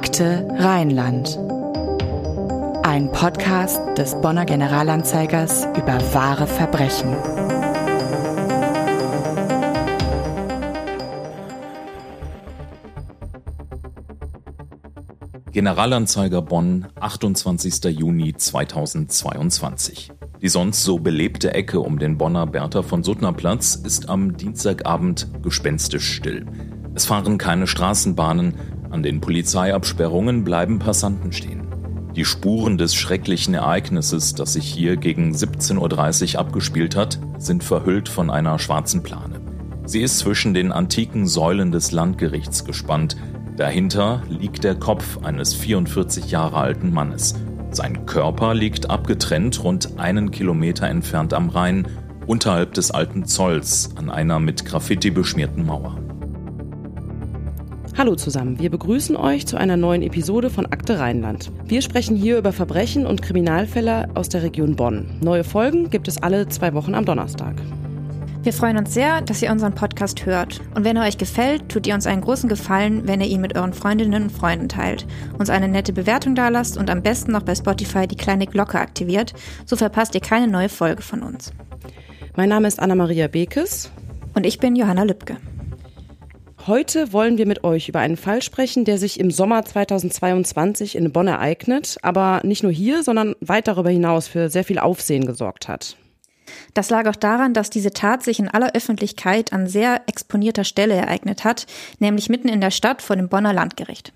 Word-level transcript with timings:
Akte 0.00 0.46
Rheinland. 0.56 1.36
Ein 2.84 3.10
Podcast 3.10 3.80
des 3.98 4.14
Bonner 4.20 4.44
Generalanzeigers 4.44 5.66
über 5.76 5.98
wahre 6.14 6.46
Verbrechen. 6.46 7.16
Generalanzeiger 15.50 16.42
Bonn, 16.42 16.86
28. 17.00 17.86
Juni 17.86 18.36
2022. 18.36 20.12
Die 20.40 20.48
sonst 20.48 20.84
so 20.84 21.00
belebte 21.00 21.54
Ecke 21.54 21.80
um 21.80 21.98
den 21.98 22.16
Bonner 22.18 22.46
Bertha 22.46 22.82
von 22.82 23.02
Suttner 23.02 23.32
Platz 23.32 23.74
ist 23.74 24.08
am 24.08 24.36
Dienstagabend 24.36 25.42
gespenstisch 25.42 26.12
still. 26.12 26.46
Es 26.94 27.06
fahren 27.06 27.38
keine 27.38 27.66
Straßenbahnen, 27.66 28.54
an 28.90 29.02
den 29.02 29.20
Polizeiabsperrungen 29.20 30.44
bleiben 30.44 30.78
Passanten 30.78 31.32
stehen. 31.32 31.68
Die 32.16 32.24
Spuren 32.24 32.78
des 32.78 32.94
schrecklichen 32.94 33.54
Ereignisses, 33.54 34.34
das 34.34 34.54
sich 34.54 34.66
hier 34.66 34.96
gegen 34.96 35.34
17.30 35.34 36.34
Uhr 36.34 36.40
abgespielt 36.40 36.96
hat, 36.96 37.18
sind 37.38 37.62
verhüllt 37.62 38.08
von 38.08 38.30
einer 38.30 38.58
schwarzen 38.58 39.02
Plane. 39.02 39.40
Sie 39.84 40.00
ist 40.02 40.18
zwischen 40.18 40.52
den 40.52 40.72
antiken 40.72 41.26
Säulen 41.26 41.70
des 41.70 41.92
Landgerichts 41.92 42.64
gespannt. 42.64 43.16
Dahinter 43.56 44.22
liegt 44.28 44.64
der 44.64 44.74
Kopf 44.74 45.22
eines 45.22 45.54
44 45.54 46.30
Jahre 46.30 46.56
alten 46.56 46.92
Mannes. 46.92 47.34
Sein 47.70 48.04
Körper 48.04 48.54
liegt 48.54 48.90
abgetrennt 48.90 49.62
rund 49.62 49.98
einen 49.98 50.30
Kilometer 50.30 50.88
entfernt 50.88 51.32
am 51.34 51.50
Rhein, 51.50 51.86
unterhalb 52.26 52.74
des 52.74 52.90
alten 52.90 53.26
Zolls 53.26 53.90
an 53.96 54.10
einer 54.10 54.40
mit 54.40 54.64
Graffiti 54.64 55.10
beschmierten 55.10 55.64
Mauer. 55.64 55.98
Hallo 57.98 58.14
zusammen, 58.14 58.60
wir 58.60 58.70
begrüßen 58.70 59.16
euch 59.16 59.48
zu 59.48 59.56
einer 59.56 59.76
neuen 59.76 60.02
Episode 60.02 60.50
von 60.50 60.66
Akte 60.66 61.00
Rheinland. 61.00 61.50
Wir 61.64 61.82
sprechen 61.82 62.14
hier 62.14 62.38
über 62.38 62.52
Verbrechen 62.52 63.04
und 63.04 63.22
Kriminalfälle 63.22 64.08
aus 64.14 64.28
der 64.28 64.44
Region 64.44 64.76
Bonn. 64.76 65.18
Neue 65.20 65.42
Folgen 65.42 65.90
gibt 65.90 66.06
es 66.06 66.22
alle 66.22 66.46
zwei 66.46 66.74
Wochen 66.74 66.94
am 66.94 67.04
Donnerstag. 67.04 67.56
Wir 68.44 68.52
freuen 68.52 68.76
uns 68.76 68.94
sehr, 68.94 69.20
dass 69.22 69.42
ihr 69.42 69.50
unseren 69.50 69.74
Podcast 69.74 70.26
hört. 70.26 70.60
Und 70.76 70.84
wenn 70.84 70.96
er 70.96 71.08
euch 71.08 71.18
gefällt, 71.18 71.68
tut 71.70 71.88
ihr 71.88 71.94
uns 71.94 72.06
einen 72.06 72.20
großen 72.20 72.48
Gefallen, 72.48 73.08
wenn 73.08 73.20
ihr 73.20 73.26
ihn 73.26 73.40
mit 73.40 73.56
euren 73.56 73.72
Freundinnen 73.72 74.22
und 74.22 74.30
Freunden 74.30 74.68
teilt, 74.68 75.04
uns 75.36 75.50
eine 75.50 75.66
nette 75.66 75.92
Bewertung 75.92 76.36
dalasst 76.36 76.78
und 76.78 76.90
am 76.90 77.02
besten 77.02 77.32
noch 77.32 77.42
bei 77.42 77.56
Spotify 77.56 78.06
die 78.06 78.14
kleine 78.14 78.46
Glocke 78.46 78.78
aktiviert. 78.78 79.34
So 79.66 79.74
verpasst 79.74 80.14
ihr 80.14 80.20
keine 80.20 80.46
neue 80.46 80.68
Folge 80.68 81.02
von 81.02 81.24
uns. 81.24 81.52
Mein 82.36 82.48
Name 82.48 82.68
ist 82.68 82.78
Anna-Maria 82.78 83.26
Bekes. 83.26 83.90
Und 84.34 84.46
ich 84.46 84.60
bin 84.60 84.76
Johanna 84.76 85.02
Lübke. 85.02 85.38
Heute 86.68 87.14
wollen 87.14 87.38
wir 87.38 87.46
mit 87.46 87.64
euch 87.64 87.88
über 87.88 88.00
einen 88.00 88.18
Fall 88.18 88.42
sprechen, 88.42 88.84
der 88.84 88.98
sich 88.98 89.18
im 89.18 89.30
Sommer 89.30 89.64
2022 89.64 90.96
in 90.96 91.10
Bonn 91.14 91.26
ereignet, 91.26 91.96
aber 92.02 92.42
nicht 92.44 92.62
nur 92.62 92.70
hier, 92.70 93.02
sondern 93.02 93.34
weit 93.40 93.68
darüber 93.68 93.88
hinaus 93.88 94.28
für 94.28 94.50
sehr 94.50 94.64
viel 94.64 94.78
Aufsehen 94.78 95.24
gesorgt 95.24 95.66
hat. 95.66 95.96
Das 96.74 96.90
lag 96.90 97.08
auch 97.08 97.16
daran, 97.16 97.54
dass 97.54 97.70
diese 97.70 97.92
Tat 97.92 98.22
sich 98.22 98.38
in 98.38 98.48
aller 98.48 98.74
Öffentlichkeit 98.74 99.54
an 99.54 99.66
sehr 99.66 100.02
exponierter 100.08 100.64
Stelle 100.64 100.92
ereignet 100.92 101.42
hat, 101.42 101.64
nämlich 102.00 102.28
mitten 102.28 102.48
in 102.48 102.60
der 102.60 102.70
Stadt 102.70 103.00
vor 103.00 103.16
dem 103.16 103.30
Bonner 103.30 103.54
Landgericht. 103.54 104.12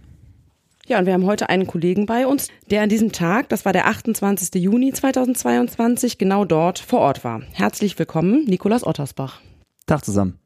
Ja, 0.84 0.98
und 0.98 1.06
wir 1.06 1.14
haben 1.14 1.24
heute 1.24 1.48
einen 1.48 1.66
Kollegen 1.66 2.04
bei 2.04 2.26
uns, 2.26 2.48
der 2.70 2.82
an 2.82 2.90
diesem 2.90 3.12
Tag, 3.12 3.48
das 3.48 3.64
war 3.64 3.72
der 3.72 3.86
28. 3.86 4.62
Juni 4.62 4.92
2022, 4.92 6.18
genau 6.18 6.44
dort 6.44 6.80
vor 6.80 7.00
Ort 7.00 7.24
war. 7.24 7.40
Herzlich 7.54 7.98
willkommen, 7.98 8.44
Nikolas 8.44 8.86
Ottersbach. 8.86 9.40
Tag 9.86 10.04
zusammen. 10.04 10.41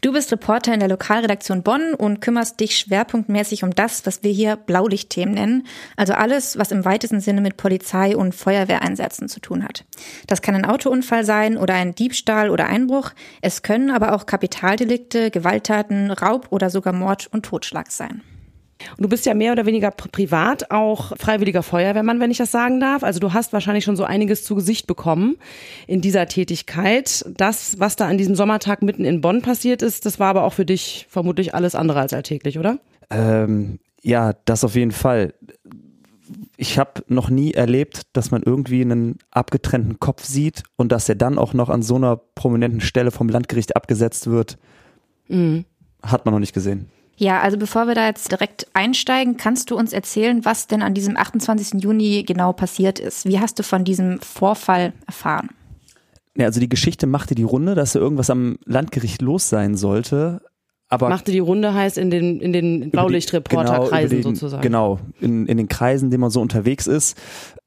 Du 0.00 0.12
bist 0.12 0.32
Reporter 0.32 0.74
in 0.74 0.80
der 0.80 0.88
Lokalredaktion 0.88 1.62
Bonn 1.62 1.94
und 1.94 2.20
kümmerst 2.20 2.60
dich 2.60 2.76
schwerpunktmäßig 2.76 3.64
um 3.64 3.74
das, 3.74 4.04
was 4.06 4.22
wir 4.22 4.32
hier 4.32 4.56
Blaulichtthemen 4.56 5.34
nennen, 5.34 5.66
also 5.96 6.12
alles, 6.14 6.58
was 6.58 6.72
im 6.72 6.84
weitesten 6.84 7.20
Sinne 7.20 7.40
mit 7.40 7.56
Polizei 7.56 8.16
und 8.16 8.34
Feuerwehreinsätzen 8.34 9.28
zu 9.28 9.40
tun 9.40 9.64
hat. 9.64 9.84
Das 10.26 10.42
kann 10.42 10.54
ein 10.54 10.64
Autounfall 10.64 11.24
sein 11.24 11.56
oder 11.56 11.74
ein 11.74 11.94
Diebstahl 11.94 12.50
oder 12.50 12.66
Einbruch. 12.66 13.10
Es 13.40 13.62
können 13.62 13.90
aber 13.90 14.14
auch 14.14 14.26
Kapitaldelikte, 14.26 15.30
Gewalttaten, 15.30 16.10
Raub 16.10 16.48
oder 16.50 16.70
sogar 16.70 16.92
Mord 16.92 17.28
und 17.32 17.44
Totschlag 17.44 17.90
sein. 17.90 18.22
Und 18.96 19.04
du 19.04 19.08
bist 19.08 19.26
ja 19.26 19.34
mehr 19.34 19.52
oder 19.52 19.66
weniger 19.66 19.90
privat 19.90 20.70
auch 20.70 21.16
freiwilliger 21.16 21.62
Feuerwehrmann, 21.62 22.20
wenn 22.20 22.30
ich 22.30 22.38
das 22.38 22.50
sagen 22.50 22.80
darf. 22.80 23.02
Also 23.02 23.20
du 23.20 23.32
hast 23.32 23.52
wahrscheinlich 23.52 23.84
schon 23.84 23.96
so 23.96 24.04
einiges 24.04 24.44
zu 24.44 24.54
Gesicht 24.54 24.86
bekommen 24.86 25.36
in 25.86 26.00
dieser 26.00 26.26
Tätigkeit. 26.26 27.24
Das, 27.36 27.78
was 27.78 27.96
da 27.96 28.06
an 28.06 28.18
diesem 28.18 28.34
Sommertag 28.34 28.82
mitten 28.82 29.04
in 29.04 29.20
Bonn 29.20 29.42
passiert 29.42 29.82
ist, 29.82 30.06
das 30.06 30.18
war 30.18 30.28
aber 30.28 30.44
auch 30.44 30.52
für 30.52 30.66
dich 30.66 31.06
vermutlich 31.08 31.54
alles 31.54 31.74
andere 31.74 32.00
als 32.00 32.12
alltäglich, 32.12 32.58
oder? 32.58 32.78
Ähm, 33.10 33.78
ja, 34.02 34.34
das 34.44 34.64
auf 34.64 34.74
jeden 34.74 34.92
Fall. 34.92 35.34
Ich 36.56 36.78
habe 36.78 37.02
noch 37.08 37.28
nie 37.28 37.52
erlebt, 37.52 38.02
dass 38.12 38.30
man 38.30 38.42
irgendwie 38.42 38.80
einen 38.80 39.18
abgetrennten 39.30 40.00
Kopf 40.00 40.24
sieht 40.24 40.62
und 40.76 40.92
dass 40.92 41.08
er 41.08 41.14
dann 41.14 41.38
auch 41.38 41.52
noch 41.54 41.68
an 41.68 41.82
so 41.82 41.96
einer 41.96 42.16
prominenten 42.16 42.80
Stelle 42.80 43.10
vom 43.10 43.28
Landgericht 43.28 43.76
abgesetzt 43.76 44.28
wird. 44.28 44.58
Mhm. 45.28 45.64
Hat 46.02 46.24
man 46.24 46.34
noch 46.34 46.40
nicht 46.40 46.54
gesehen. 46.54 46.90
Ja, 47.16 47.40
also 47.40 47.56
bevor 47.56 47.86
wir 47.86 47.94
da 47.94 48.06
jetzt 48.06 48.30
direkt 48.32 48.66
einsteigen, 48.72 49.36
kannst 49.36 49.70
du 49.70 49.76
uns 49.76 49.92
erzählen, 49.92 50.44
was 50.44 50.66
denn 50.66 50.82
an 50.82 50.94
diesem 50.94 51.16
28. 51.16 51.82
Juni 51.82 52.24
genau 52.26 52.52
passiert 52.52 52.98
ist? 52.98 53.26
Wie 53.26 53.38
hast 53.38 53.58
du 53.58 53.62
von 53.62 53.84
diesem 53.84 54.18
Vorfall 54.20 54.92
erfahren? 55.06 55.50
Ja, 56.36 56.46
also 56.46 56.60
die 56.60 56.68
Geschichte 56.68 57.06
machte 57.06 57.34
die 57.34 57.42
Runde, 57.42 57.74
dass 57.74 57.92
da 57.92 58.00
irgendwas 58.00 58.30
am 58.30 58.58
Landgericht 58.64 59.20
los 59.20 59.48
sein 59.48 59.76
sollte. 59.76 60.40
Aber 60.88 61.08
machte 61.08 61.32
die 61.32 61.38
Runde 61.38 61.74
heißt 61.74 61.98
in 61.98 62.10
den, 62.10 62.40
in 62.40 62.52
den 62.52 62.90
Blaulichtreporterkreisen 62.90 64.18
genau, 64.18 64.30
sozusagen. 64.30 64.62
Genau, 64.62 64.98
in, 65.20 65.46
in 65.46 65.56
den 65.56 65.68
Kreisen, 65.68 66.06
in 66.06 66.10
denen 66.10 66.20
man 66.22 66.30
so 66.30 66.40
unterwegs 66.40 66.86
ist. 66.86 67.18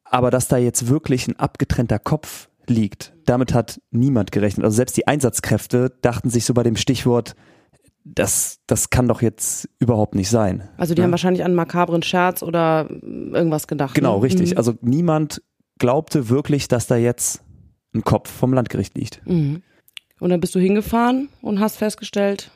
Aber 0.04 0.32
dass 0.32 0.48
da 0.48 0.58
jetzt 0.58 0.88
wirklich 0.88 1.28
ein 1.28 1.40
abgetrennter 1.40 2.00
Kopf 2.00 2.50
liegt, 2.68 3.14
damit 3.26 3.54
hat 3.54 3.80
niemand 3.92 4.32
gerechnet. 4.32 4.64
Also 4.64 4.76
selbst 4.76 4.98
die 4.98 5.08
Einsatzkräfte 5.08 5.92
dachten 6.02 6.30
sich 6.30 6.46
so 6.46 6.54
bei 6.54 6.64
dem 6.64 6.76
Stichwort, 6.76 7.36
das, 8.06 8.60
das 8.68 8.92
kann 8.92 9.08
doch 9.08 9.22
jetzt 9.22 9.68
überhaupt 9.80 10.16
nicht 10.16 10.30
sein. 10.30 10.70
Also 10.78 10.94
die 10.94 11.00
ja. 11.00 11.04
haben 11.04 11.12
wahrscheinlich 11.12 11.44
an 11.44 11.48
einen 11.48 11.56
makabren 11.56 12.04
Scherz 12.04 12.44
oder 12.44 12.88
irgendwas 12.90 13.68
gedacht. 13.68 13.96
Genau, 13.96 14.18
ne? 14.18 14.24
richtig. 14.24 14.52
Mhm. 14.52 14.58
Also 14.58 14.76
niemand 14.82 15.42
glaubte 15.80 16.30
wirklich, 16.30 16.68
dass 16.68 16.88
da 16.88 16.96
jetzt 16.96 17.42
ein 17.94 18.04
Kopf 18.04 18.30
vom 18.30 18.54
Landgericht 18.54 18.96
liegt. 18.96 19.22
Mhm. 19.26 19.64
Und 20.20 20.30
dann 20.30 20.40
bist 20.40 20.54
du 20.56 20.60
hingefahren 20.60 21.30
und 21.42 21.60
hast 21.60 21.78
festgestellt, 21.78 22.52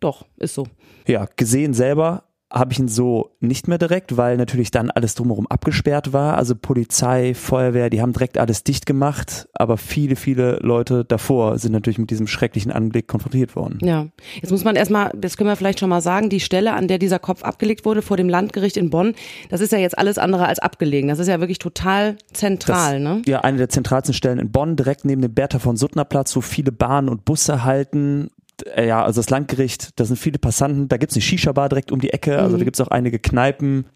doch, 0.00 0.24
ist 0.36 0.54
so. 0.54 0.66
Ja, 1.06 1.26
gesehen 1.36 1.74
selber 1.74 2.24
habe 2.52 2.72
ich 2.72 2.78
ihn 2.78 2.88
so 2.88 3.32
nicht 3.40 3.66
mehr 3.66 3.78
direkt, 3.78 4.16
weil 4.16 4.36
natürlich 4.36 4.70
dann 4.70 4.90
alles 4.90 5.16
drumherum 5.16 5.48
abgesperrt 5.48 6.12
war. 6.12 6.36
Also 6.36 6.54
Polizei, 6.54 7.34
Feuerwehr, 7.34 7.90
die 7.90 8.00
haben 8.00 8.12
direkt 8.12 8.38
alles 8.38 8.62
dicht 8.62 8.86
gemacht. 8.86 9.48
Aber 9.52 9.76
viele, 9.76 10.14
viele 10.14 10.58
Leute 10.62 11.04
davor 11.04 11.58
sind 11.58 11.72
natürlich 11.72 11.98
mit 11.98 12.10
diesem 12.10 12.28
schrecklichen 12.28 12.70
Anblick 12.70 13.08
konfrontiert 13.08 13.56
worden. 13.56 13.78
Ja, 13.82 14.06
jetzt 14.40 14.52
muss 14.52 14.62
man 14.62 14.76
erstmal, 14.76 15.10
das 15.16 15.36
können 15.36 15.50
wir 15.50 15.56
vielleicht 15.56 15.80
schon 15.80 15.88
mal 15.88 16.00
sagen, 16.00 16.28
die 16.28 16.40
Stelle, 16.40 16.74
an 16.74 16.86
der 16.86 16.98
dieser 16.98 17.18
Kopf 17.18 17.42
abgelegt 17.42 17.84
wurde 17.84 18.00
vor 18.00 18.16
dem 18.16 18.28
Landgericht 18.28 18.76
in 18.76 18.90
Bonn, 18.90 19.14
das 19.50 19.60
ist 19.60 19.72
ja 19.72 19.78
jetzt 19.78 19.98
alles 19.98 20.16
andere 20.16 20.46
als 20.46 20.60
abgelegen. 20.60 21.08
Das 21.08 21.18
ist 21.18 21.28
ja 21.28 21.40
wirklich 21.40 21.58
total 21.58 22.16
zentral, 22.32 23.02
das, 23.02 23.16
ne? 23.16 23.22
Ja, 23.26 23.40
eine 23.40 23.58
der 23.58 23.68
zentralsten 23.70 24.14
Stellen 24.14 24.38
in 24.38 24.52
Bonn, 24.52 24.76
direkt 24.76 25.04
neben 25.04 25.20
dem 25.20 25.34
Bertha 25.34 25.58
von 25.58 25.76
Suttner 25.76 26.04
Platz, 26.04 26.36
wo 26.36 26.40
viele 26.40 26.70
Bahnen 26.70 27.08
und 27.08 27.24
Busse 27.24 27.64
halten 27.64 28.30
ja, 28.76 29.04
also 29.04 29.20
das 29.20 29.30
Landgericht, 29.30 29.98
da 29.98 30.04
sind 30.04 30.16
viele 30.16 30.38
Passanten, 30.38 30.88
da 30.88 30.96
gibt 30.96 31.12
es 31.12 31.16
eine 31.16 31.22
Shisha-Bar 31.22 31.68
direkt 31.68 31.92
um 31.92 32.00
die 32.00 32.12
Ecke, 32.12 32.38
also 32.38 32.56
mhm. 32.56 32.60
da 32.60 32.64
gibt 32.64 32.76
es 32.76 32.80
auch 32.80 32.90
einige 32.90 33.18
Kneipen. 33.18 33.86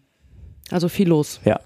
Also 0.69 0.89
viel 0.89 1.07
los. 1.07 1.39
Ja. 1.45 1.59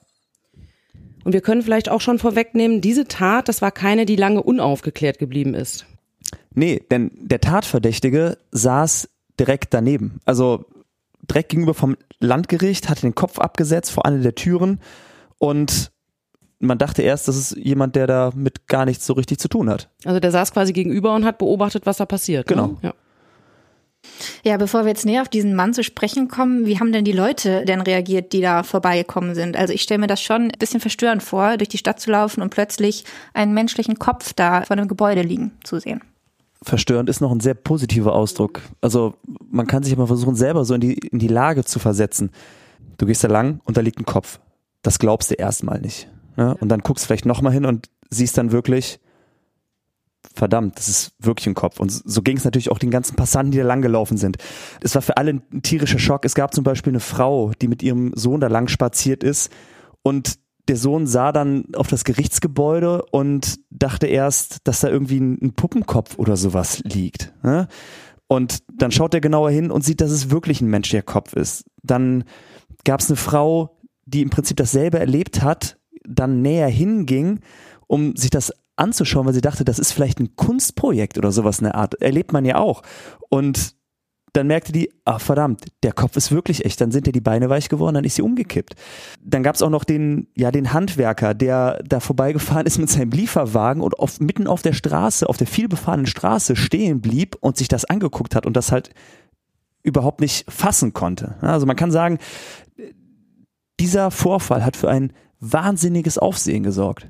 Und 1.23 1.33
wir 1.33 1.41
können 1.41 1.61
vielleicht 1.61 1.89
auch 1.89 2.01
schon 2.01 2.19
vorwegnehmen, 2.19 2.81
diese 2.81 3.07
Tat, 3.07 3.50
das 3.50 3.61
war 3.61 3.72
keine, 3.72 4.06
die 4.06 4.16
lange 4.16 4.44
unaufgeklärt 4.44 5.17
geblieben 5.17 5.56
ist. 5.56 5.85
Nee, 6.53 6.81
denn 6.91 7.11
der 7.16 7.41
Tatverdächtige 7.41 8.38
saß 8.51 9.09
direkt 9.39 9.73
daneben. 9.73 10.19
Also 10.25 10.66
direkt 11.29 11.50
gegenüber 11.50 11.73
vom 11.73 11.97
Landgericht, 12.19 12.89
hatte 12.89 13.01
den 13.01 13.15
Kopf 13.15 13.39
abgesetzt 13.39 13.92
vor 13.92 14.06
einer 14.06 14.19
der 14.19 14.36
Türen 14.36 14.80
und 15.38 15.92
man 16.60 16.78
dachte 16.78 17.02
erst, 17.02 17.28
das 17.28 17.36
ist 17.36 17.57
jemand, 17.57 17.96
der 17.96 18.07
da 18.07 18.31
mit 18.36 18.68
gar 18.68 18.86
nichts 18.86 19.06
so 19.06 19.13
richtig 19.13 19.40
zu 19.40 19.48
tun 19.48 19.69
hat. 19.69 19.90
Also 20.06 20.19
der 20.19 20.31
saß 20.31 20.54
quasi 20.54 20.74
gegenüber 20.74 21.13
und 21.16 21.25
hat 21.25 21.38
beobachtet, 21.38 21.86
was 21.86 21.98
da 21.98 22.06
passiert. 22.06 22.50
Ne? 22.50 22.56
Genau. 22.56 22.68
Ne? 22.68 22.78
Ja. 22.81 22.94
Ja, 24.44 24.57
bevor 24.57 24.84
wir 24.84 24.90
jetzt 24.90 25.06
näher 25.06 25.22
auf 25.22 25.30
diesen 25.30 25.56
Mann 25.56 25.74
zu 25.74 25.84
sprechen 25.84 26.28
kommen, 26.28 26.66
wie 26.66 26.80
haben 26.80 26.92
denn 26.92 27.06
die 27.06 27.12
Leute 27.12 27.66
denn 27.66 27.81
reagiert, 27.81 28.34
die 28.34 28.42
da 28.42 28.63
vorbeigekommen 28.63 29.34
sind? 29.36 29.57
Also 29.57 29.74
ich 29.74 29.81
stelle 29.81 30.00
mir 30.00 30.07
das 30.07 30.22
schon 30.22 30.44
ein 30.44 30.60
bisschen 30.60 30.80
verstörend 30.80 31.24
vor, 31.24 31.57
durch 31.57 31.69
die 31.69 31.78
Stadt 31.78 32.00
zu 32.00 32.12
laufen 32.12 32.42
und 32.42 32.52
plötzlich 32.52 33.04
einen 33.34 33.54
menschlichen 33.54 33.98
Kopf 33.98 34.34
da 34.34 34.62
vor 34.62 34.78
einem 34.78 34.88
Gebäude 34.88 35.22
liegen 35.22 35.52
zu 35.63 35.80
sehen. 35.80 36.02
Verstörend 36.62 37.10
ist 37.10 37.22
noch 37.22 37.31
ein 37.31 37.40
sehr 37.40 37.54
positiver 37.54 38.13
Ausdruck. 38.13 38.62
Also 38.81 39.16
man 39.50 39.68
kann 39.68 39.84
sich 39.84 39.96
mal 39.98 40.07
versuchen, 40.07 40.36
selber 40.36 40.66
so 40.66 40.74
in 40.74 40.81
die, 40.81 40.94
in 40.94 41.19
die 41.19 41.28
Lage 41.28 41.63
zu 41.63 41.80
versetzen. 41.80 42.31
Du 42.98 43.06
gehst 43.06 43.24
da 43.24 43.28
lang 43.28 43.60
und 43.66 43.78
da 43.78 43.81
liegt 43.81 44.00
ein 44.00 44.06
Kopf. 44.06 44.40
Das 44.81 45.00
glaubst 45.00 45.31
du 45.31 45.36
erstmal 45.36 45.80
nicht. 45.81 46.07
Ne? 46.37 46.55
Und 46.57 46.69
dann 46.69 46.81
guckst 46.81 47.03
du 47.03 47.07
vielleicht 47.07 47.25
nochmal 47.25 47.53
hin 47.53 47.65
und 47.65 47.89
siehst 48.09 48.37
dann 48.37 48.51
wirklich, 48.51 48.99
verdammt, 50.33 50.77
das 50.77 50.89
ist 50.89 51.13
wirklich 51.19 51.47
ein 51.47 51.53
Kopf. 51.53 51.79
Und 51.79 51.91
so 51.91 52.21
ging 52.21 52.37
es 52.37 52.45
natürlich 52.45 52.71
auch 52.71 52.79
den 52.79 52.91
ganzen 52.91 53.15
Passanten, 53.15 53.51
die 53.51 53.57
da 53.57 53.63
langgelaufen 53.63 54.17
sind. 54.17 54.37
Es 54.81 54.95
war 54.95 55.01
für 55.01 55.17
alle 55.17 55.31
ein 55.51 55.61
tierischer 55.61 55.99
Schock. 55.99 56.25
Es 56.25 56.35
gab 56.35 56.53
zum 56.53 56.63
Beispiel 56.63 56.91
eine 56.91 56.99
Frau, 56.99 57.51
die 57.61 57.67
mit 57.67 57.83
ihrem 57.83 58.11
Sohn 58.15 58.41
da 58.41 58.47
lang 58.47 58.67
spaziert 58.67 59.23
ist 59.23 59.51
und 60.03 60.39
der 60.67 60.77
Sohn 60.77 61.05
sah 61.05 61.31
dann 61.31 61.65
auf 61.75 61.87
das 61.87 62.03
Gerichtsgebäude 62.05 63.03
und 63.11 63.59
dachte 63.69 64.07
erst, 64.07 64.67
dass 64.67 64.79
da 64.79 64.89
irgendwie 64.89 65.19
ein, 65.19 65.53
Puppenkopf 65.53 66.17
oder 66.17 66.37
sowas 66.37 66.81
liegt. 66.83 67.33
Ne? 67.43 67.67
Und 68.27 68.63
dann 68.73 68.91
schaut 68.91 69.13
er 69.13 69.21
genauer 69.21 69.51
hin 69.51 69.69
und 69.69 69.83
sieht, 69.83 70.01
dass 70.01 70.09
es 70.09 70.31
wirklich 70.31 70.61
ein 70.61 70.69
menschlicher 70.69 71.03
Kopf 71.03 71.33
ist. 71.33 71.65
Dann 71.83 72.23
gab 72.83 72.99
es 72.99 73.09
eine 73.09 73.17
Frau, 73.17 73.77
die 74.05 74.23
im 74.23 74.31
Prinzip 74.31 74.57
dasselbe 74.57 74.99
erlebt 74.99 75.43
hat, 75.43 75.77
dann 76.07 76.42
näher 76.42 76.68
hinging, 76.68 77.40
um 77.88 78.16
sich 78.16 78.30
das 78.30 78.52
anzuschauen, 78.75 79.25
weil 79.25 79.34
sie 79.34 79.42
dachte, 79.42 79.63
das 79.66 79.80
ist 79.80 79.92
vielleicht 79.92 80.19
ein 80.19 80.36
Kunstprojekt 80.36 81.18
oder 81.18 81.31
sowas 81.31 81.60
in 81.60 81.66
der 81.66 81.75
Art. 81.75 81.96
Erlebt 82.02 82.34
man 82.34 82.46
ja 82.46 82.57
auch. 82.57 82.81
Und 83.30 83.75
dann 84.36 84.48
merkte 84.48 84.74
die, 84.74 84.92
ach 85.06 85.22
verdammt, 85.22 85.66
der 85.84 85.94
Kopf 85.94 86.18
ist 86.18 86.31
wirklich 86.31 86.66
echt. 86.66 86.81
Dann 86.81 86.92
sind 86.92 87.07
ja 87.07 87.13
die 87.13 87.22
Beine 87.22 87.50
weich 87.50 87.69
geworden, 87.69 87.96
dann 87.96 88.04
ist 88.04 88.16
sie 88.16 88.22
umgekippt. 88.22 88.75
Dann 89.24 89.44
gab 89.44 89.56
es 89.56 89.62
auch 89.62 89.69
noch 89.69 89.86
den, 89.86 90.28
ja, 90.36 90.52
den 90.52 90.74
Handwerker, 90.74 91.34
der 91.34 91.81
da 91.86 92.02
vorbeigefahren 92.02 92.66
ist 92.66 92.78
mit 92.78 92.90
seinem 92.90 93.12
Lieferwagen 93.12 93.81
und 93.81 93.98
auf, 93.98 94.19
mitten 94.19 94.48
auf 94.48 94.62
der 94.62 94.74
Straße, 94.74 95.30
auf 95.30 95.38
der 95.38 95.48
vielbefahrenen 95.48 96.06
Straße 96.06 96.57
stehen 96.57 97.00
blieb 97.00 97.38
und 97.40 97.56
sich 97.56 97.69
das 97.69 97.86
angeguckt 97.86 98.36
hat 98.36 98.46
und 98.46 98.57
das 98.57 98.74
halt 98.74 98.90
überhaupt 99.84 100.19
nicht 100.19 100.52
fassen 100.52 100.92
konnte. 100.92 101.36
Also 101.42 101.66
man 101.66 101.78
kann 101.78 101.92
sagen, 101.92 102.18
dieser 103.80 104.12
Vorfall 104.12 104.66
hat 104.66 104.75
für 104.75 104.90
ein 104.90 105.13
wahnsinniges 105.39 106.17
Aufsehen 106.17 106.63
gesorgt. 106.63 107.07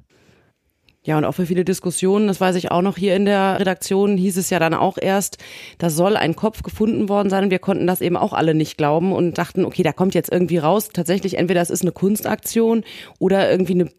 Ja, 1.06 1.20
und 1.20 1.26
auch 1.26 1.34
für 1.34 1.46
viele 1.46 1.64
Diskussionen, 1.64 2.28
das 2.28 2.42
weiß 2.42 2.56
ich 2.56 2.72
auch 2.72 2.82
noch 2.82 2.98
hier 2.98 3.16
in 3.16 3.26
der 3.26 3.60
Redaktion, 3.60 4.18
hieß 4.18 4.38
es 4.38 4.50
ja 4.50 4.58
dann 4.58 4.74
auch 4.74 4.98
erst, 5.00 5.38
da 5.78 5.92
soll 5.92 6.18
ein 6.18 6.36
Kopf 6.36 6.64
gefunden 6.64 7.10
worden 7.10 7.30
sein 7.30 7.44
und 7.44 7.52
wir 7.52 7.60
konnten 7.60 7.86
das 7.86 8.02
eben 8.02 8.18
auch 8.18 8.34
alle 8.34 8.56
nicht 8.56 8.76
glauben 8.76 9.14
und 9.14 9.38
dachten, 9.38 9.66
okay, 9.66 9.84
da 9.84 9.94
kommt 9.94 10.16
jetzt 10.16 10.32
irgendwie 10.32 10.58
raus, 10.58 10.90
tatsächlich 10.92 11.38
entweder 11.38 11.62
es 11.62 11.70
ist 11.70 11.84
eine 11.84 11.92
Kunstaktion 11.92 12.84
oder 13.20 13.52
irgendwie 13.52 13.74
eine, 13.74 13.92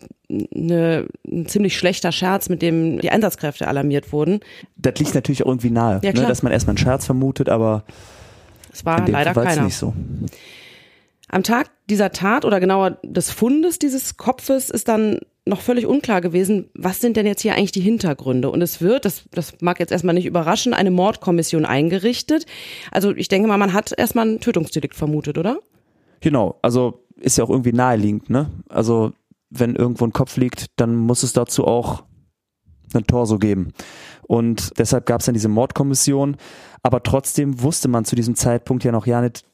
eine, 0.52 1.06
ein 1.24 1.46
ziemlich 1.46 1.78
schlechter 1.78 2.10
Scherz, 2.10 2.48
mit 2.48 2.60
dem 2.60 3.00
die 3.00 3.10
Einsatzkräfte 3.10 3.68
alarmiert 3.68 4.12
wurden. 4.12 4.40
Das 4.76 4.98
liegt 4.98 5.14
natürlich 5.14 5.44
auch 5.44 5.48
irgendwie 5.48 5.70
nahe, 5.70 6.00
ja, 6.02 6.12
ne, 6.12 6.26
dass 6.26 6.42
man 6.42 6.50
erstmal 6.50 6.72
einen 6.72 6.78
Scherz 6.78 7.06
vermutet, 7.06 7.48
aber 7.48 7.84
es 8.72 8.84
war 8.84 9.08
leider 9.08 9.32
keiner. 9.32 9.62
nicht 9.62 9.76
so. 9.76 9.94
Am 11.28 11.42
Tag 11.42 11.70
dieser 11.90 12.12
Tat 12.12 12.44
oder 12.44 12.60
genauer 12.60 12.98
des 13.02 13.30
Fundes 13.30 13.78
dieses 13.78 14.16
Kopfes 14.16 14.70
ist 14.70 14.88
dann 14.88 15.20
noch 15.44 15.60
völlig 15.60 15.86
unklar 15.86 16.20
gewesen, 16.20 16.70
was 16.74 17.00
sind 17.00 17.16
denn 17.16 17.26
jetzt 17.26 17.42
hier 17.42 17.54
eigentlich 17.54 17.72
die 17.72 17.80
Hintergründe? 17.80 18.50
Und 18.50 18.62
es 18.62 18.80
wird, 18.80 19.04
das, 19.04 19.24
das 19.30 19.54
mag 19.60 19.78
jetzt 19.78 19.92
erstmal 19.92 20.14
nicht 20.14 20.26
überraschen, 20.26 20.74
eine 20.74 20.90
Mordkommission 20.90 21.64
eingerichtet. 21.64 22.46
Also 22.90 23.14
ich 23.14 23.28
denke 23.28 23.48
mal, 23.48 23.56
man 23.56 23.72
hat 23.72 23.92
erstmal 23.96 24.26
ein 24.26 24.40
Tötungsdelikt 24.40 24.96
vermutet, 24.96 25.38
oder? 25.38 25.58
Genau, 26.20 26.58
also 26.62 27.04
ist 27.20 27.38
ja 27.38 27.44
auch 27.44 27.50
irgendwie 27.50 27.72
naheliegend, 27.72 28.28
ne? 28.28 28.50
Also 28.68 29.12
wenn 29.50 29.76
irgendwo 29.76 30.04
ein 30.04 30.12
Kopf 30.12 30.36
liegt, 30.36 30.66
dann 30.76 30.96
muss 30.96 31.22
es 31.22 31.32
dazu 31.32 31.64
auch 31.64 32.02
ein 32.94 33.06
Torso 33.06 33.38
geben. 33.38 33.72
Und 34.26 34.72
deshalb 34.78 35.06
gab 35.06 35.20
es 35.20 35.26
dann 35.26 35.34
diese 35.34 35.48
Mordkommission, 35.48 36.36
aber 36.82 37.02
trotzdem 37.02 37.62
wusste 37.62 37.88
man 37.88 38.04
zu 38.04 38.16
diesem 38.16 38.34
Zeitpunkt 38.34 38.82
ja 38.82 38.90
noch 38.90 39.06
ja 39.06 39.20
nicht, 39.20 39.44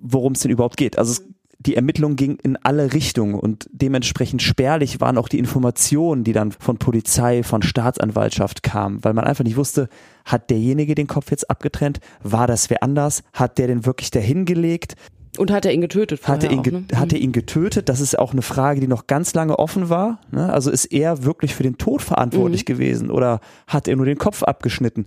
worum 0.00 0.32
es 0.32 0.40
denn 0.40 0.50
überhaupt 0.50 0.76
geht. 0.76 0.98
Also 0.98 1.12
es 1.12 1.24
die 1.60 1.74
Ermittlung 1.74 2.14
ging 2.14 2.38
in 2.40 2.56
alle 2.56 2.92
Richtungen 2.92 3.34
und 3.34 3.68
dementsprechend 3.72 4.42
spärlich 4.42 5.00
waren 5.00 5.18
auch 5.18 5.28
die 5.28 5.40
Informationen, 5.40 6.22
die 6.22 6.32
dann 6.32 6.52
von 6.52 6.78
Polizei, 6.78 7.42
von 7.42 7.62
Staatsanwaltschaft 7.62 8.62
kamen, 8.62 9.02
weil 9.02 9.12
man 9.12 9.24
einfach 9.24 9.44
nicht 9.44 9.56
wusste, 9.56 9.88
hat 10.24 10.50
derjenige 10.50 10.94
den 10.94 11.08
Kopf 11.08 11.30
jetzt 11.32 11.50
abgetrennt? 11.50 11.98
War 12.22 12.46
das 12.46 12.70
wer 12.70 12.82
anders? 12.84 13.24
Hat 13.32 13.58
der 13.58 13.66
den 13.66 13.84
wirklich 13.86 14.12
dahin 14.12 14.44
gelegt? 14.44 14.94
Und 15.36 15.50
hat 15.50 15.66
er 15.66 15.72
ihn 15.72 15.80
getötet? 15.80 16.26
Hat 16.26 16.44
er 16.44 16.50
ihn, 16.50 16.62
ge 16.62 16.72
ne? 16.72 16.84
hat 16.94 17.12
er 17.12 17.18
ihn 17.18 17.32
getötet? 17.32 17.88
Das 17.88 18.00
ist 18.00 18.18
auch 18.18 18.32
eine 18.32 18.42
Frage, 18.42 18.80
die 18.80 18.88
noch 18.88 19.06
ganz 19.06 19.34
lange 19.34 19.58
offen 19.58 19.88
war. 19.88 20.20
Ne? 20.30 20.52
Also 20.52 20.70
ist 20.70 20.86
er 20.86 21.24
wirklich 21.24 21.54
für 21.54 21.64
den 21.64 21.76
Tod 21.76 22.02
verantwortlich 22.02 22.62
mhm. 22.62 22.66
gewesen 22.66 23.10
oder 23.10 23.40
hat 23.66 23.88
er 23.88 23.96
nur 23.96 24.06
den 24.06 24.18
Kopf 24.18 24.42
abgeschnitten? 24.44 25.06